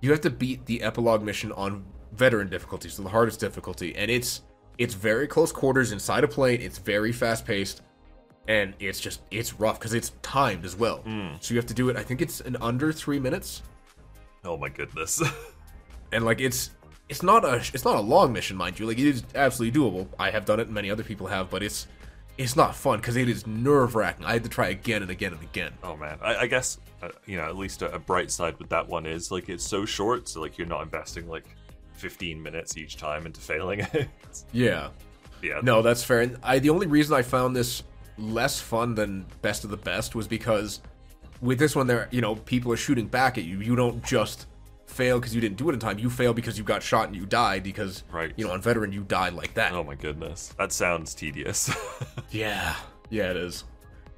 [0.00, 4.10] you have to beat the epilogue mission on veteran difficulty, so the hardest difficulty, and
[4.10, 4.42] it's
[4.78, 6.60] it's very close quarters inside a plane.
[6.60, 7.80] It's very fast paced,
[8.48, 11.02] and it's just it's rough because it's timed as well.
[11.40, 11.96] So you have to do it.
[11.96, 13.62] I think it's in under three minutes
[14.46, 15.20] Oh my goodness.
[16.12, 16.70] and like it's
[17.08, 20.08] it's not a it's not a long mission mind you like it is absolutely doable
[20.18, 21.86] i have done it and many other people have but it's
[22.36, 25.42] it's not fun because it is nerve-wracking i had to try again and again and
[25.42, 26.18] again oh man.
[26.22, 29.04] I, I guess uh, you know at least a, a bright side with that one
[29.06, 31.44] is like it's so short, so like you're not investing like
[31.94, 34.08] 15 minutes each time into failing it.
[34.52, 34.88] yeah
[35.42, 35.60] yeah.
[35.62, 37.82] no that's fair and i the only reason i found this
[38.18, 40.80] less fun than best of the best was because
[41.40, 44.46] with this one there you know people are shooting back at you you don't just
[44.86, 47.16] fail because you didn't do it in time you fail because you got shot and
[47.16, 48.32] you died because Right.
[48.36, 50.54] you know on veteran you died like that Oh my goodness.
[50.58, 51.70] That sounds tedious.
[52.30, 52.76] yeah
[53.10, 53.64] yeah it is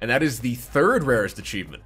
[0.01, 1.83] and that is the third rarest achievement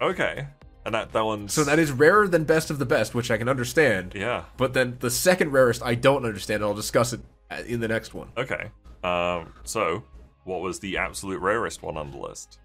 [0.00, 0.46] okay.
[0.84, 3.38] And that that one's So that is rarer than best of the best, which I
[3.38, 4.12] can understand.
[4.14, 4.44] yeah.
[4.56, 6.62] But then the second rarest, I don't understand.
[6.62, 8.28] and I'll discuss it uh, in the next one.
[8.36, 8.70] Okay.
[9.02, 9.52] Um.
[9.64, 10.04] So,
[10.46, 12.58] what was the absolute rarest one on the list?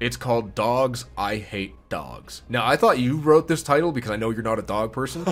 [0.00, 2.42] It's called Dogs I Hate Dogs.
[2.48, 5.24] Now, I thought you wrote this title because I know you're not a dog person.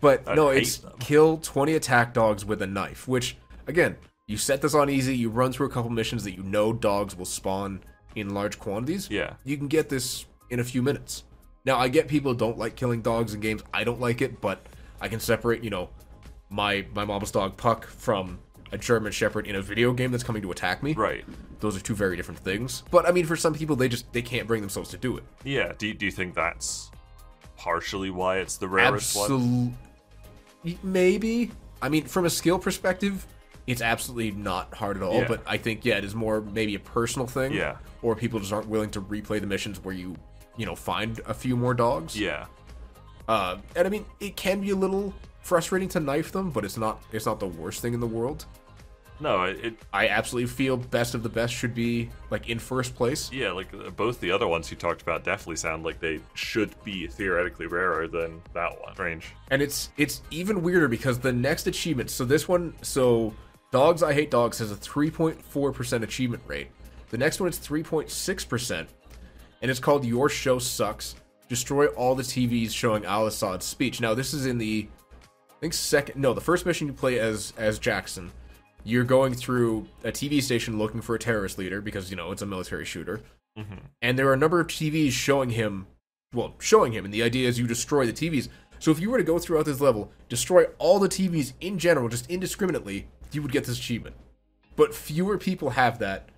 [0.00, 0.94] but I no, it's them.
[0.98, 3.36] kill 20 attack dogs with a knife, which,
[3.68, 3.96] again,
[4.26, 7.16] you set this on easy, you run through a couple missions that you know dogs
[7.16, 7.82] will spawn
[8.16, 9.08] in large quantities.
[9.08, 9.34] Yeah.
[9.44, 11.22] You can get this in a few minutes.
[11.64, 13.62] Now, I get people don't like killing dogs in games.
[13.72, 14.66] I don't like it, but
[15.00, 15.88] I can separate, you know,
[16.50, 18.38] my my mama's dog Puck from
[18.72, 20.92] a German Shepherd in a video game that's coming to attack me.
[20.94, 21.24] Right.
[21.60, 22.82] Those are two very different things.
[22.90, 25.24] But I mean, for some people, they just they can't bring themselves to do it.
[25.44, 25.72] Yeah.
[25.78, 26.90] Do Do you think that's
[27.56, 29.76] partially why it's the rarest one?
[30.82, 31.50] Maybe.
[31.80, 33.26] I mean, from a skill perspective,
[33.66, 35.14] it's absolutely not hard at all.
[35.20, 35.28] Yeah.
[35.28, 37.52] But I think yeah, it is more maybe a personal thing.
[37.52, 37.76] Yeah.
[38.02, 40.16] Or people just aren't willing to replay the missions where you
[40.56, 42.18] you know find a few more dogs.
[42.18, 42.46] Yeah.
[43.28, 45.12] Uh, and I mean, it can be a little
[45.48, 48.44] frustrating to knife them, but it's not it's not the worst thing in the world.
[49.20, 49.44] No.
[49.44, 49.64] It.
[49.64, 53.32] it I absolutely feel best of the best should be like in first place.
[53.32, 53.50] yeah.
[53.50, 57.06] Like uh, both the other ones you talked about definitely sound like they should be
[57.06, 58.94] theoretically rarer than that one.
[58.94, 59.34] Strange.
[59.50, 63.34] And it's it's even weirder because the next achievement, so this one, so
[63.70, 66.68] Dogs I Hate Dogs has a 3.4% achievement rate.
[67.10, 68.86] The next one is 3.6%,
[69.62, 71.16] and it's called Your Show Sucks.
[71.48, 74.00] Destroy all the TVs showing Al-Asad's speech.
[74.00, 74.88] Now, this is in the,
[75.58, 78.30] I think second, no, the first mission you play as as Jackson.
[78.84, 82.42] You're going through a TV station looking for a terrorist leader because you know it's
[82.42, 83.20] a military shooter,
[83.58, 83.74] mm-hmm.
[84.00, 85.88] and there are a number of TVs showing him,
[86.32, 88.48] well, showing him, and the idea is you destroy the TVs.
[88.78, 92.08] So if you were to go throughout this level, destroy all the TVs in general,
[92.08, 94.14] just indiscriminately, you would get this achievement.
[94.76, 96.28] But fewer people have that,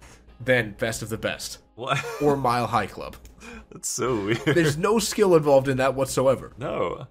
[0.40, 2.02] than Best of the Best What?
[2.22, 3.16] or Mile High Club.
[3.70, 4.42] That's so weird.
[4.46, 6.52] There's no skill involved in that whatsoever.
[6.58, 7.06] No.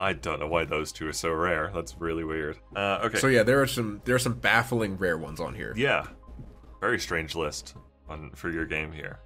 [0.00, 1.70] I don't know why those two are so rare.
[1.74, 2.58] That's really weird.
[2.74, 3.18] Uh, okay.
[3.18, 5.72] So yeah, there are some there are some baffling rare ones on here.
[5.76, 6.06] yeah.
[6.80, 7.74] Very strange list
[8.08, 9.18] on for your game here.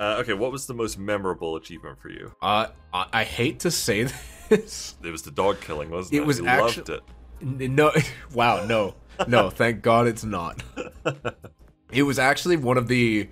[0.00, 2.34] Uh, okay, what was the most memorable achievement for you?
[2.40, 4.04] Uh, I, I hate to say
[4.48, 4.96] this.
[5.04, 6.16] It was the dog killing, wasn't it?
[6.18, 7.00] It was you actu- loved it.
[7.42, 7.92] N- No,
[8.34, 8.94] wow, no,
[9.28, 9.50] no.
[9.50, 10.62] Thank God it's not.
[11.92, 13.28] It was actually one of the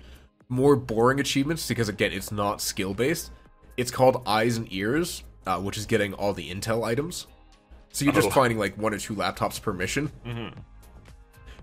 [0.47, 3.31] more boring achievements because again, it's not skill based.
[3.75, 7.27] It's called Eyes and Ears, uh, which is getting all the intel items.
[7.91, 8.31] So you're just Oh.
[8.31, 10.11] finding like one or two laptops per mission.
[10.25, 10.53] Mhm.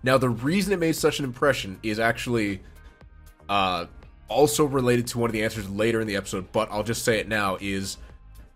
[0.03, 2.61] Now, the reason it made such an impression is actually
[3.49, 3.87] uh,
[4.29, 7.19] also related to one of the answers later in the episode, but I'll just say
[7.19, 7.97] it now: is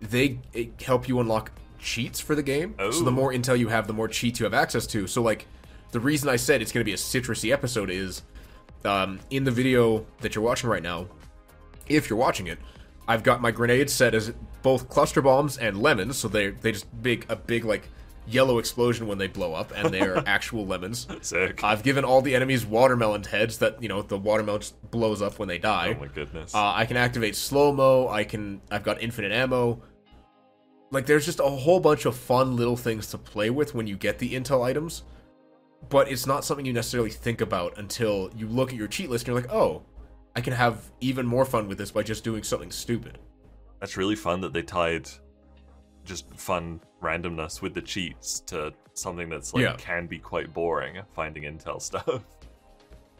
[0.00, 0.38] they
[0.84, 2.74] help you unlock cheats for the game.
[2.78, 3.02] So Oh.
[3.04, 5.06] the more intel you have, the more cheats you have access to.
[5.06, 5.46] So like,
[5.92, 8.22] the reason I said it's going to be a citrusy episode is
[8.84, 11.06] um, in the video that you're watching right now.
[11.88, 12.58] If you're watching it,
[13.08, 14.32] I've got my grenades set as
[14.62, 17.88] both cluster bombs and lemons, so they they just make a big like
[18.26, 21.06] yellow explosion when they blow up, and they're actual lemons.
[21.20, 21.62] Sick.
[21.64, 25.38] I've given all the enemies watermelon heads that you know the watermelon just blows up
[25.38, 25.94] when they die.
[25.96, 26.54] oh my goodness.
[26.54, 28.08] Uh, I can activate slow mo.
[28.08, 28.60] I can.
[28.70, 29.82] I've got infinite ammo.
[30.90, 33.96] Like there's just a whole bunch of fun little things to play with when you
[33.96, 35.04] get the intel items,
[35.88, 39.26] but it's not something you necessarily think about until you look at your cheat list
[39.26, 39.82] and you're like, oh,
[40.36, 43.18] I can have even more fun with this by just doing something stupid.
[43.82, 45.10] That's really fun that they tied
[46.04, 49.74] just fun randomness with the cheats to something that's like Yeah.
[49.76, 52.22] can be quite boring, finding intel stuff.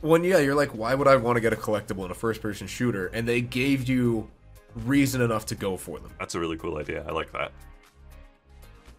[0.02, 2.68] When yeah, you're like, why would I want to get a collectible in a first-person
[2.68, 3.08] shooter?
[3.08, 4.30] And they gave you
[4.86, 6.12] reason enough to go for them.
[6.20, 7.04] That's a really cool idea.
[7.08, 7.50] I like that.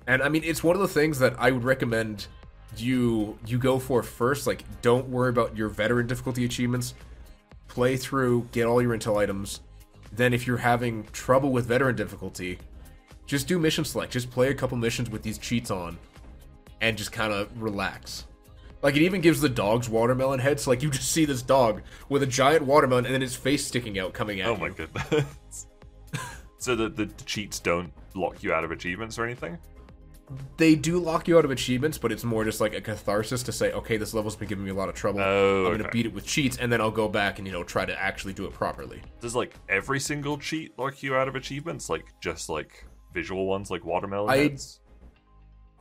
[0.05, 2.27] And I mean, it's one of the things that I would recommend
[2.75, 4.47] you you go for first.
[4.47, 6.93] Like, don't worry about your veteran difficulty achievements.
[7.69, 9.61] Play through, get all your intel items.
[10.15, 12.59] Then, if you're having trouble with veteran difficulty,
[13.25, 14.13] just do mission select.
[14.13, 15.97] Just play a couple missions with these cheats on,
[16.81, 18.25] and just kind of relax.
[18.83, 20.67] Like, it even gives the dogs watermelon heads.
[20.67, 23.97] like, you just see this dog with a giant watermelon and then its face sticking
[23.97, 24.49] out coming out.
[24.49, 24.59] Oh you.
[24.59, 25.67] my goodness.
[26.57, 29.57] so the, the cheats don't lock you out of achievements or anything?
[30.57, 33.51] They do lock you out of achievements, but it's more just like a catharsis to
[33.51, 35.19] say, okay, this level's been giving me a lot of trouble.
[35.21, 35.89] Oh, I'm gonna okay.
[35.91, 38.33] beat it with cheats, and then I'll go back and you know try to actually
[38.33, 39.01] do it properly.
[39.19, 41.89] Does like every single cheat lock you out of achievements?
[41.89, 44.79] Like just like visual ones like watermelon I- heads?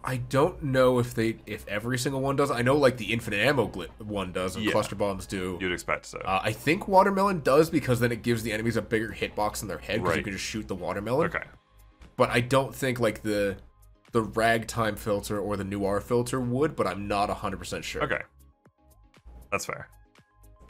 [0.05, 2.51] I don't know if they if every single one does.
[2.51, 4.73] I know like the infinite ammo glit one does, and Yeah.
[4.73, 5.57] cluster bombs do.
[5.61, 6.19] You'd expect so.
[6.19, 9.69] Uh, I think watermelon does because then it gives the enemies a bigger hitbox in
[9.69, 11.29] their head because you can just shoot the watermelon.
[11.29, 11.45] okay.
[12.17, 13.57] But I don't think like the
[14.13, 16.77] the ragtime filter or the noir filter would.
[16.77, 18.03] But I'm not hundred percent sure.
[18.05, 18.23] Okay.
[19.51, 19.89] That's fair.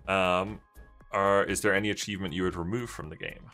[0.09, 0.61] Um
[1.13, 3.51] are is there any achievement you would remove from the game?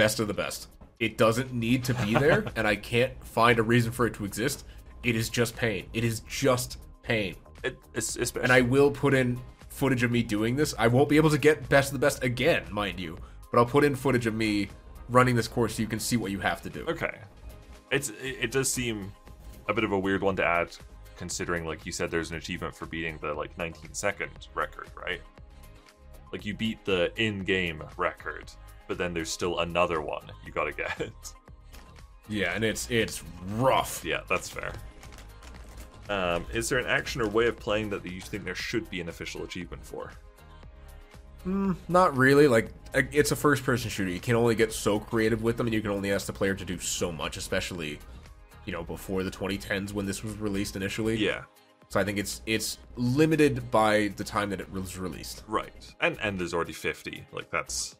[0.00, 0.68] best of the best.
[0.98, 4.24] It doesn't need to be there, and I can't find a reason for it to
[4.24, 4.64] exist.
[5.02, 5.88] It is just pain.
[5.92, 7.36] It is just pain.
[7.62, 10.74] It, it's especially And I will put in footage of me doing this.
[10.78, 13.18] I won't be able to get best of the best again, mind you,
[13.50, 14.68] but I'll put in footage of me
[15.10, 16.86] running this course so you can see what you have to do.
[16.88, 17.18] Okay.
[17.90, 19.12] It's it, does seem
[19.68, 20.76] a bit of a weird one to add,
[21.16, 25.20] considering like you said, there's an achievement for beating the like 19 second record, right?
[26.32, 28.50] Like you beat the in-game record,
[28.86, 31.10] but then there's still another one you gotta get.
[32.30, 33.24] Yeah, and it's it's
[33.56, 34.04] rough.
[34.04, 34.72] yeah, that's fair.
[36.08, 39.00] Um, is there an action or way of playing that you think there should be
[39.00, 40.12] an official achievement for?
[41.44, 42.48] Not really.
[42.48, 44.10] Like it's a first person shooter.
[44.10, 46.54] You can only get so creative with them, and you can only ask the player
[46.54, 47.98] to do so much, especially
[48.66, 51.16] you know before the 2010s when this was released initially.
[51.16, 51.42] Yeah,
[51.88, 55.42] So I think it's it's limited by the time that it was released.
[55.48, 55.72] right.
[56.00, 57.24] And and there's already 50.
[57.32, 57.96] Like that's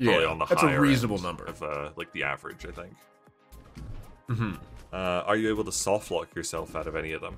[0.00, 1.44] probably on the that's a reasonable end number.
[1.46, 2.92] of uh, like the average, I think.
[4.28, 4.52] hmm
[4.92, 7.36] Uh, are you able to soft lock yourself out of any of them?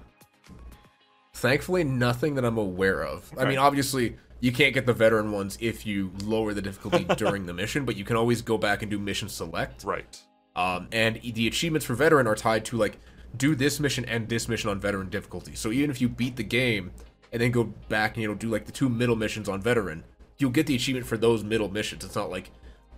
[1.34, 3.30] Thankfully, nothing that I'm aware of.
[3.38, 7.46] I mean, obviously, you can't get the veteran ones if you lower the difficulty during
[7.46, 9.84] the mission, but you can always go back and do mission select.
[9.84, 10.18] Right.
[10.56, 12.98] Um, and the achievements for veteran are tied to like
[13.36, 15.54] do this mission and this mission on veteran difficulty.
[15.54, 16.90] So even if you beat the game
[17.32, 20.04] and then go back and you know do like the two middle missions on veteran,
[20.38, 22.04] you'll get the achievement for those middle missions.
[22.04, 22.50] It's not like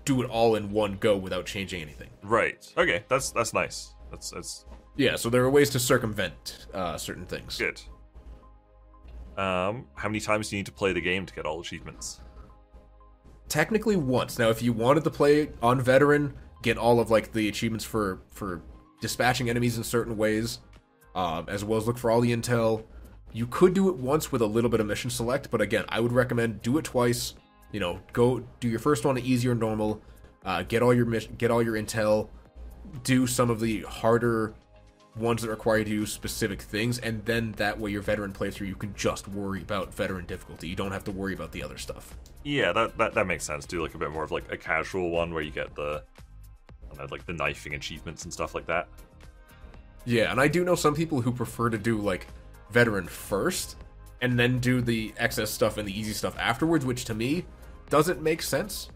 [0.05, 2.09] do it all in one go without changing anything.
[2.22, 2.66] Right.
[2.76, 3.05] Okay.
[3.09, 3.95] That's that's nice.
[4.11, 4.64] That's that's
[4.97, 7.59] Yeah, so there are ways to circumvent uh, certain things.
[7.59, 7.80] good.
[9.36, 12.20] Um, how many times do you need to play the game to get all achievements?
[13.52, 14.38] technically once.
[14.38, 18.22] Now, if you wanted to play on veteran, get all of like the achievements for
[18.30, 18.62] for
[19.02, 20.60] dispatching enemies in certain ways,
[21.14, 22.84] um, as well as look for all the intel.
[23.30, 26.00] You could do it once with a little bit of mission select, but again, I
[26.00, 27.34] would recommend do it twice.
[27.72, 30.00] You know, go do your first one easier normal,
[30.46, 31.04] uh, get all your
[31.36, 32.30] get all your intel,
[33.04, 34.54] do some of the harder
[35.16, 38.66] ones that require you to do specific things, and then that way your veteran playthrough
[38.68, 40.68] you can just worry about veteran difficulty.
[40.68, 42.16] You don't have to worry about the other stuff.
[42.44, 43.66] Yeah, that, that that makes sense.
[43.66, 46.02] Do like a bit more of like a casual one where you get the
[46.90, 48.88] I don't know, like the knifing achievements and stuff like that.
[50.04, 52.26] Yeah, and I do know some people who prefer to do like
[52.70, 53.76] veteran first
[54.20, 57.44] and then do the excess stuff and the easy stuff afterwards, which to me
[57.90, 58.88] doesn't make sense.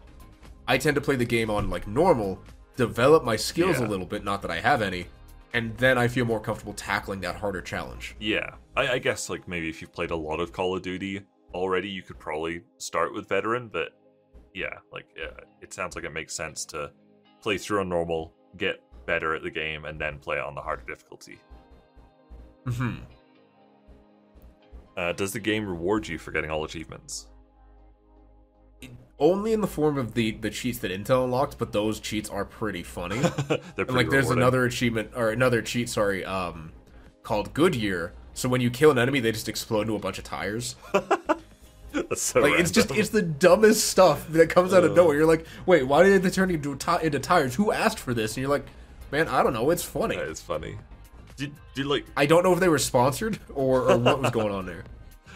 [0.67, 2.39] I tend to play the game on like normal,
[2.75, 3.85] develop my skills Yeah.
[3.85, 5.05] a little bit, not that I have any,
[5.53, 8.15] and then I feel more comfortable tackling that harder challenge.
[8.19, 11.21] Yeah, I, I guess like maybe if you've played a lot of Call of Duty
[11.53, 13.69] already, you could probably start with veteran.
[13.69, 13.89] But
[14.53, 15.31] yeah, like yeah,
[15.61, 16.91] it sounds like it makes sense to
[17.41, 20.61] play through on normal, get better at the game, and then play it on the
[20.61, 21.39] harder difficulty.
[22.65, 22.95] hmm
[24.97, 27.27] Uh, does the game reward you for getting all achievements?
[29.19, 32.45] Only in the form of the the cheats that Intel unlocked, but those cheats are
[32.45, 33.17] pretty funny.
[33.19, 34.43] They're And pretty like there's rewarding.
[34.43, 36.71] another achievement or another cheat, sorry, um,
[37.23, 38.13] called Goodyear.
[38.35, 40.75] So when you kill an enemy, they just explode into a bunch of tires.
[41.91, 45.15] That's so Like it's just it's the dumbest stuff that comes out of nowhere.
[45.15, 47.55] You're like, wait, why did they turn into ti- into tires?
[47.55, 48.35] Who asked for this?
[48.35, 48.67] And you're like,
[49.11, 49.71] man, I don't know.
[49.71, 50.15] It's funny.
[50.15, 50.77] It's funny.
[51.37, 54.51] Did, do like I don't know if they were sponsored or, or what was going
[54.53, 54.83] on there.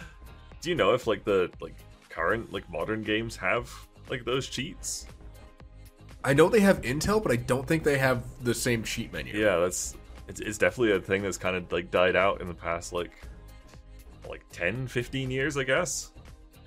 [0.62, 1.74] do you know if like the like
[2.12, 3.72] current like modern games have
[4.10, 5.08] like those cheats?
[6.24, 9.34] I know they have Intel, but I don't think they have the same cheat menu.
[9.36, 9.96] Yeah, that's
[10.28, 13.12] it's, it's definitely a thing that's kind of like died out in the past like
[14.30, 16.12] like 10 15 years i guess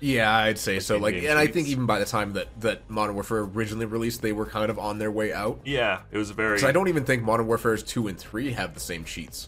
[0.01, 0.97] Yeah, I'd say so.
[0.97, 4.33] Like, and I think even by the time that that Modern Warfare originally released, they
[4.33, 5.61] were kind of on their way out.
[5.63, 8.73] yeah it was very So I don't even think Modern Warfare's two and three have
[8.73, 9.47] the same cheats.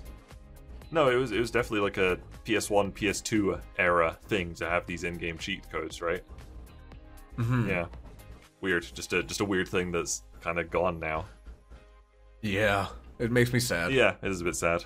[0.91, 5.03] No it was it was definitely like a ps1 ps2 era thing to have these
[5.03, 6.23] in-game cheat codes right?
[7.37, 7.67] Mhm.
[7.67, 7.85] yeah.
[8.61, 8.83] Weird.
[8.95, 11.25] Just a just a weird thing that's kind of gone now.
[12.41, 12.87] Yeah,
[13.19, 13.91] it makes me sad.
[13.93, 14.83] yeah it is a bit sad.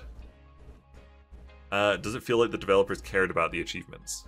[1.70, 4.26] Uh, does it feel like the developers cared about the achievements?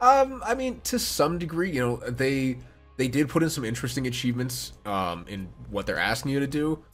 [0.00, 2.58] Um, I mean, to some degree, you know, they
[2.98, 6.84] they did put in some interesting achievements um in what they're asking you to do.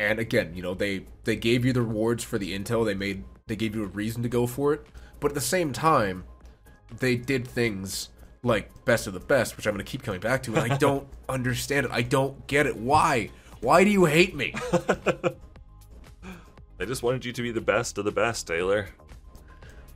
[0.00, 2.86] And again, you know, they they gave you the rewards for the intel.
[2.86, 4.86] They made they gave you a reason to go for it.
[5.20, 6.24] But at the same time,
[6.98, 8.08] they did things
[8.42, 10.76] like best of the best, which I'm going to keep coming back to, and I
[10.78, 11.92] don't understand it.
[11.92, 12.74] I don't get it.
[12.78, 13.28] Why?
[13.60, 14.54] Why do you hate me?
[16.78, 18.88] they just wanted you to be the best of the best taylor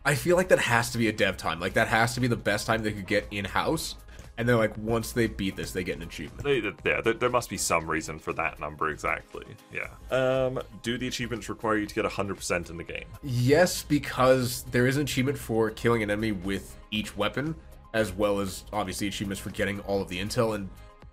[0.04, 1.60] I feel like that has to be a dev time.
[1.60, 3.96] Like that has to be the best time they could get in house.
[4.36, 6.42] And then like once they beat this, they get an achievement.
[6.42, 6.58] They,
[6.90, 9.44] yeah, there, there must be some reason for that number exactly.
[9.72, 9.88] Yeah.
[10.10, 13.04] Um, do the achievements require you to get 100% in the game?
[13.22, 17.54] Yes, because there is an achievement for killing an enemy with each weapon,
[17.92, 20.56] as well as obviously achievements for getting all of the intel.
[20.56, 20.68] And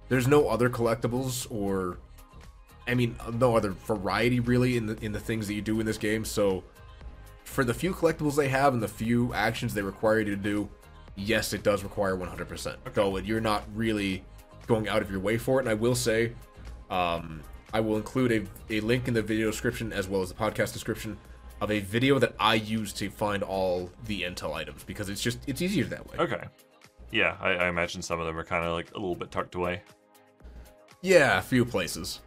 [0.09, 1.99] there's no other collectibles or,
[2.88, 5.86] I mean, no other variety really in the in the things that you do in
[5.86, 6.26] this game.
[6.26, 6.63] So,
[7.43, 10.69] for the few collectibles they have and the few actions they require you to do,
[11.16, 12.76] yes, it does require 100%.
[12.93, 14.24] Though you're not really
[14.68, 15.64] going out of your way for it.
[15.64, 16.34] And I will say,
[16.89, 17.41] um,
[17.74, 20.74] I will include a, a link in the video description as well as the podcast
[20.74, 21.18] description
[21.62, 25.39] of a video that I use to find all the intel items because it's just
[25.47, 26.18] it's easier that way.
[26.18, 26.43] Okay.
[27.12, 29.55] Yeah, I, I imagine some of them are kind of like a little bit tucked
[29.55, 29.84] away.
[31.01, 32.22] Yeah, a few places.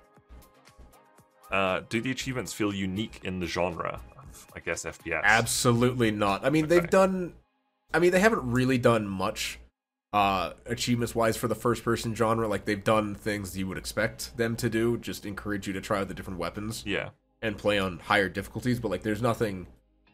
[1.51, 5.22] Uh, do the achievements feel unique in the genre of, I guess, FPS?
[5.22, 6.45] Absolutely not.
[6.45, 7.35] I mean, they've done.
[7.95, 9.59] I mean, they haven't really done much
[10.12, 12.47] uh achievements wise for the first person genre.
[12.47, 16.01] Like they've done things you would expect them to do, just encourage you to try
[16.01, 17.09] out the different weapons Yeah.
[17.42, 18.78] and play on higher difficulties.
[18.78, 19.66] But like, there's nothing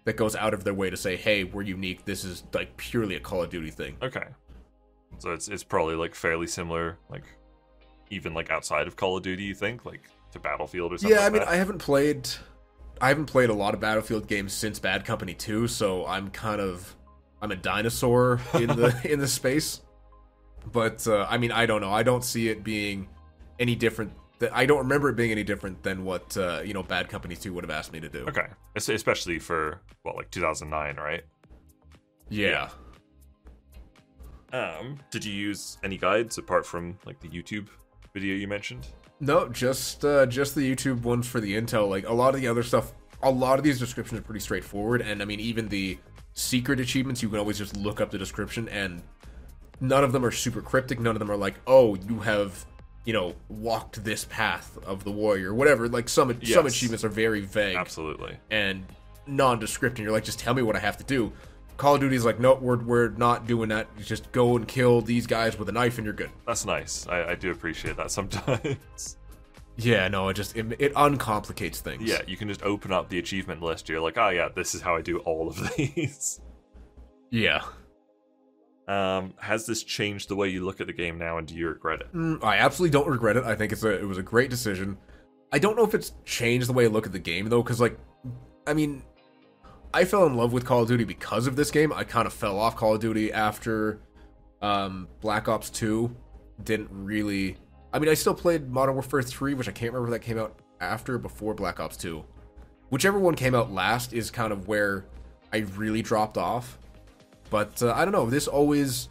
[0.04, 2.04] that goes out of their way to say, "Hey, we're unique.
[2.06, 4.24] This is like purely a Call of Duty thing." Okay.
[5.18, 7.24] So it's it's probably like fairly similar, like
[8.10, 9.42] even like outside of Call of Duty.
[9.44, 10.02] You think like
[10.32, 11.14] to Battlefield or something?
[11.14, 11.48] Yeah, I like mean, that?
[11.48, 12.28] I haven't played.
[13.02, 16.60] I haven't played a lot of Battlefield games since Bad Company 2, so I'm kind
[16.60, 16.94] of
[17.42, 19.80] I'm a dinosaur in the in the space.
[20.72, 21.90] But uh, I mean, I don't know.
[21.92, 23.08] I don't see it being
[23.58, 24.12] any different.
[24.40, 27.36] That I don't remember it being any different than what uh, you know Bad Company
[27.36, 28.24] 2 would have asked me to do.
[28.28, 31.22] Okay, Es- especially for what like 2009, right?
[32.28, 32.68] Yeah.
[34.52, 37.68] Um, did you use any guides apart from like the YouTube
[38.12, 38.88] video you mentioned?
[39.20, 41.88] No, just uh, just the YouTube ones for the intel.
[41.88, 45.02] Like a lot of the other stuff, a lot of these descriptions are pretty straightforward,
[45.02, 45.98] and I mean even the
[46.40, 49.02] secret achievements, you can always just look up the description, and
[49.80, 50.98] none of them are super cryptic.
[50.98, 52.64] None of them are like, oh, you have
[53.04, 55.88] you know walked this path of the warrior, whatever.
[55.88, 58.36] Like some some achievements are very vague, Absolutely.
[58.50, 58.84] and
[59.26, 61.32] nondescript and you're like, just tell me what I have to do.
[61.76, 63.86] Call of Duty's like, no, we're we're not doing that.
[63.96, 66.30] You just go and kill these guys with a knife and you're good.
[66.46, 67.06] That's nice.
[67.08, 69.16] I, I do appreciate that sometimes.
[69.84, 72.02] Yeah, no, it just it, it uncomplicates things.
[72.08, 73.88] yeah, you can just open up the achievement list.
[73.88, 76.40] You're like, oh yeah, this is how I do all of these.
[77.30, 77.62] yeah.
[78.88, 81.68] Um, has this changed the way you look at the game now, and do you
[81.68, 82.12] regret it?
[82.12, 83.44] Mm, I absolutely don't regret it.
[83.44, 84.98] I think it's a it was a great decision.
[85.52, 87.80] I don't know if it's changed the way I look at the game though, because
[87.80, 87.96] like,
[88.66, 89.02] I mean,
[89.94, 91.92] I fell in love with Call of Duty because of this game.
[91.92, 94.00] I kind of fell off Call of Duty after
[94.60, 96.14] um, Black Ops Two.
[96.64, 97.56] Didn't really.
[97.92, 100.38] I mean, I still played Modern Warfare Three, which I can't remember if that came
[100.38, 102.24] out after or before Black Ops Two.
[102.90, 105.04] Whichever one came out last is kind of where
[105.52, 106.78] I really dropped off.
[107.50, 108.30] But uh, I don't know.
[108.30, 109.08] This always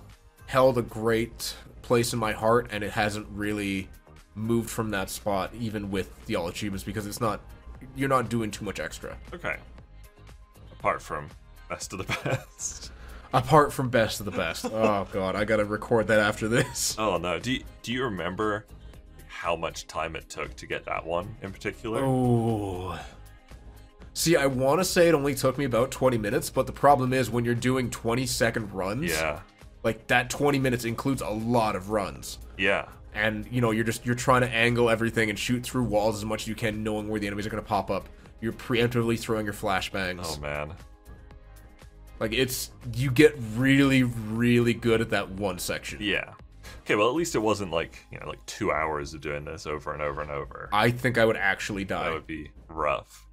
[0.47, 3.89] held a great place in my heart, and it hasn't really
[4.35, 7.41] moved from that spot, even with the all achievements, because it's not.
[7.95, 9.17] You're not doing too much extra.
[9.33, 9.55] Okay.
[10.73, 11.29] Apart from
[11.69, 12.91] best of the best.
[13.33, 14.65] Apart from best of the best.
[14.71, 16.95] oh god, I gotta record that after this.
[16.97, 17.39] Oh no.
[17.39, 18.65] Do you, do you remember
[19.27, 22.01] how much time it took to get that one in particular?
[22.03, 22.99] Oh.
[24.13, 27.13] See, I want to say it only took me about 20 minutes, but the problem
[27.13, 29.39] is when you're doing 20 second runs, Yeah.
[29.83, 32.39] like that 20 minutes includes a lot of runs.
[32.57, 32.87] Yeah.
[33.13, 36.25] and you know you're just you're trying to angle everything and shoot through walls as
[36.25, 38.07] much as you can knowing where the enemies are going to pop up
[38.39, 40.73] you're preemptively throwing your flashbangs Oh man.
[42.19, 46.33] Like it's you get really really good at that one section Yeah.
[46.83, 49.67] Okay, well at least it wasn't like, you know, like two hours of doing this
[49.67, 50.69] over and over and over.
[50.73, 52.05] i think i would actually die.
[52.05, 53.25] That would be rough.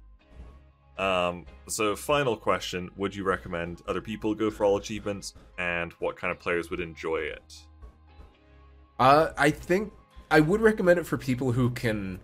[0.97, 6.15] Um, so final question, would you recommend other people go for all achievements and what
[6.17, 7.53] kind of players would enjoy it?
[8.99, 9.93] uh i think
[10.31, 12.19] i would recommend it for people who can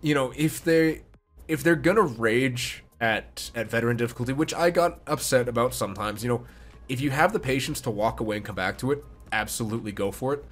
[0.00, 1.02] you know if they
[1.46, 6.22] if they're gonna rage at at veteran difficulty which i got upset about sometimes.
[6.22, 6.44] You know
[6.88, 10.10] if you have the patience to walk away and come back to it absolutely go
[10.10, 10.44] for it.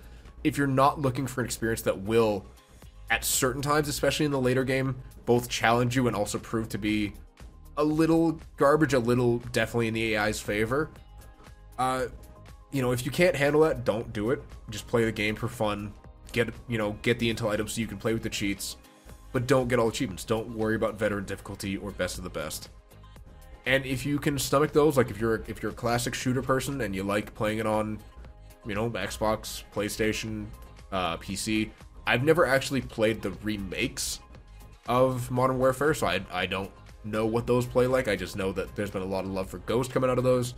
[0.45, 2.45] If you're not looking for an experience that will
[3.11, 6.79] at certain times especially in the later game both challenge you and also prove to
[6.79, 7.15] be
[7.79, 10.91] a little garbage a little definitely in the ai's favor
[11.79, 12.07] uh
[12.71, 14.43] you know if you can't handle that don't do it.
[14.71, 15.93] Just play the game for fun.
[16.33, 18.77] Get you know get the intel items so you can play with the cheats
[19.37, 22.71] but don't get all achievements don't worry about veteran difficulty or best of the best
[23.67, 26.81] and if you can stomach those like if you're if you're a classic shooter person
[26.81, 27.99] and you like playing it on
[28.65, 30.47] you know xbox playstation
[30.91, 31.69] uh, pc
[32.07, 34.21] i've never actually played the remakes
[34.89, 36.71] of modern warfare so i, I don't
[37.05, 39.51] know what those play like i just know that there's been a lot of love
[39.51, 40.55] for ghost coming out of those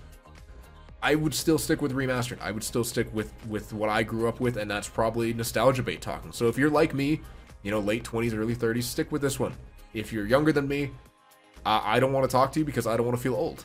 [1.00, 2.40] I would still stick with remastered.
[2.40, 5.80] I would still stick with with what I grew up with, and that's probably nostalgia
[5.84, 6.32] bait talking.
[6.32, 7.20] So if you're like me,
[7.68, 9.52] you know, late twenties, early thirties, stick with this one.
[9.92, 10.90] If you're younger than me,
[11.66, 13.62] I, I don't want to talk to you because I don't want to feel old.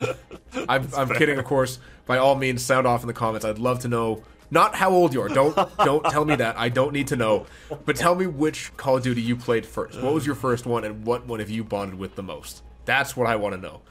[0.66, 1.80] I'm, I'm kidding, of course.
[2.06, 3.44] By all means, sound off in the comments.
[3.44, 5.28] I'd love to know not how old you are.
[5.28, 6.56] Don't don't tell me that.
[6.56, 7.44] I don't need to know.
[7.84, 10.00] But tell me which Call of Duty you played first.
[10.00, 12.62] What was your first one, and what one have you bonded with the most?
[12.86, 13.82] That's what I want to know.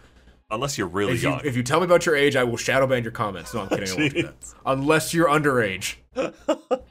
[0.49, 1.41] Unless you're really If you, young.
[1.43, 3.53] if you tell me about your age, I will shadow ban your comments.
[3.53, 3.89] No, I'm kidding.
[3.91, 4.53] I won't do that.
[4.65, 5.97] Unless you're underage.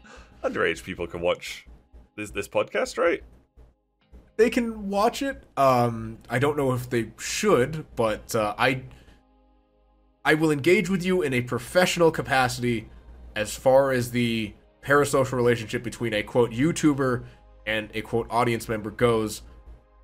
[0.49, 1.66] Underage people can watch
[2.16, 3.22] this this podcast, right?
[4.36, 5.44] They can watch it.
[5.57, 8.82] Um, I don't know if they should, but uh, I
[10.24, 12.88] I will engage with you in a professional capacity
[13.34, 17.24] as far as the parasocial relationship between a quote YouTuber
[17.66, 19.42] and a quote audience member goes.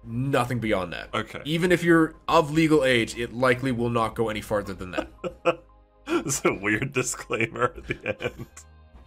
[0.07, 1.09] Nothing beyond that.
[1.15, 1.41] Okay.
[1.47, 5.09] Even if you're of legal age, it likely will not go any farther than that.
[6.07, 8.47] It's a weird disclaimer at the end.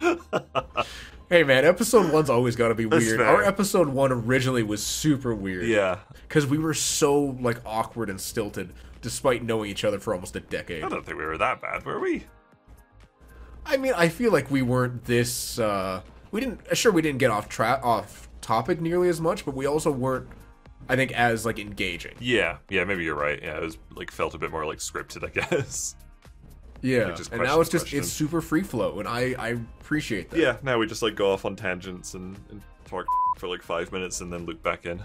[1.30, 3.18] Hey man, episode one's always got to be That's weird.
[3.18, 3.26] fair.
[3.28, 5.66] Our episode one originally was super weird.
[5.66, 5.98] yeah.
[6.26, 8.72] because we were so like awkward and stilted,
[9.02, 10.82] despite knowing each other for almost a decade.
[10.84, 12.24] I don't think we were that bad, were we?
[13.66, 15.58] I mean, I feel like we weren't this.
[15.58, 16.60] uh We didn't.
[16.74, 20.28] Sure, we didn't get off track, off topic nearly as much, but we also weren't.
[20.88, 22.14] I think as like engaging.
[22.20, 23.38] Yeah, yeah, maybe you're right.
[23.42, 25.94] Yeah, it was like felt a bit more like scripted, I guess.
[26.80, 27.98] Yeah, and now it's just question.
[28.00, 29.48] it's super free flow, and I I
[29.80, 30.38] appreciate that.
[30.38, 33.06] Yeah, now we just like go off on tangents and, and talk
[33.38, 35.02] for like five minutes and then loop back in.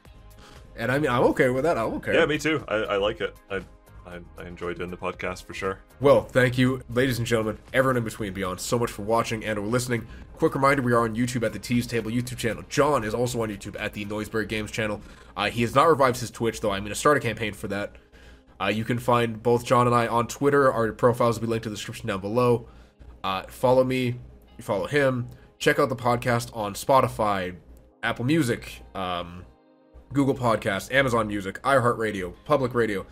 [0.76, 1.78] and I mean I'm okay with that.
[1.78, 2.14] I'm okay.
[2.14, 2.64] yeah, me too.
[2.68, 3.34] I, I like it.
[3.50, 3.62] I,
[4.06, 5.78] I I enjoy doing the podcast for sure.
[6.00, 9.58] Well, thank you, ladies and gentlemen, everyone in between beyond, so much for watching and
[9.58, 10.06] or listening.
[10.36, 12.64] Quick reminder, we are on YouTube at the Tease Table YouTube channel.
[12.68, 15.00] Jon is also on YouTube at the Noiseberry Games channel.
[15.36, 16.72] Uh, he has not revived his Twitch, though.
[16.72, 17.92] I'm going to start a campaign for that.
[18.62, 20.72] Uh, you can find both Jon and I on Twitter.
[20.72, 22.68] Our profiles will be linked in the description down below.
[23.24, 24.20] Uh, follow me,
[24.60, 25.28] follow him.
[25.58, 27.56] Check out the podcast on Spotify,
[28.04, 29.44] Apple Music, um,
[30.12, 33.04] Google Podcast, Amazon Music, iHeartRadio, Public Radio,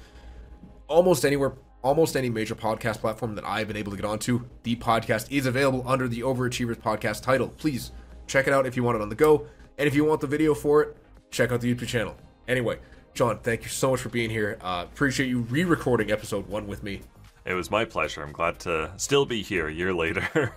[0.87, 4.45] almost anywhere, almost any major podcast platform that I've been able to get onto.
[4.63, 7.49] The podcast is available under the Overachievers Podcast title.
[7.49, 7.91] Please
[8.29, 9.47] check it out if you want it on the go,
[9.79, 10.97] and if you want the video for it,
[11.33, 12.17] check out the YouTube channel.
[12.47, 12.79] Anyway,
[13.15, 14.59] Jon, thank you so much for being here.
[14.61, 17.03] Uh, appreciate you re-recording episode one with me.
[17.45, 18.23] It was my pleasure.
[18.23, 20.55] I'm glad to still be here a year later.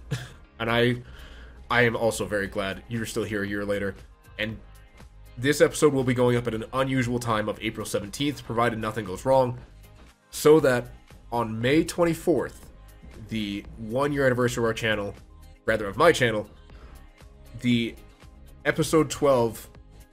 [0.60, 0.96] and I
[1.70, 3.94] I am also very glad you're still here a year later.
[4.38, 4.58] And
[5.36, 9.04] this episode will be going up at an unusual time of April 17th, provided nothing
[9.04, 9.58] goes wrong,
[10.30, 10.88] so that
[11.30, 12.54] on May 24th,
[13.28, 15.14] the one year anniversary of our channel,
[15.66, 16.48] rather of my channel,
[17.60, 17.94] the
[18.64, 19.68] episode 12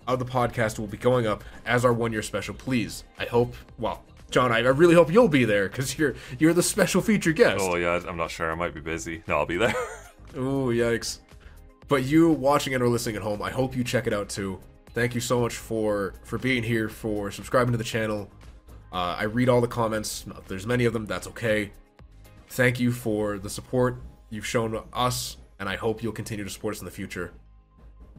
[0.08, 2.54] of the podcast will be going up as our one year special.
[2.54, 6.54] Please, I hope, well, Jon, I, I really hope you'll be there because you're you're
[6.54, 7.58] the special feature guest.
[7.62, 8.52] oh yeah, I'm not sure.
[8.52, 9.24] I might be busy.
[9.28, 9.74] No, I'll be there.
[10.36, 11.20] oh yikes.
[11.88, 14.60] But you watching it or listening at home, I hope you check it out too.
[14.90, 18.30] Thank you so much for for being here, for subscribing to the channel.
[18.92, 20.26] Uh, I read all the comments.
[20.28, 21.72] If there's many of them, that's okay.
[22.50, 23.98] Thank you for the support
[24.30, 27.34] you've shown us, and I hope you'll continue to support us in the future.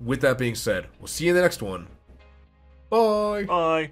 [0.04, 1.88] With that being said, we'll see you in the next one.
[2.90, 3.44] Bye.
[3.44, 3.90] Bye.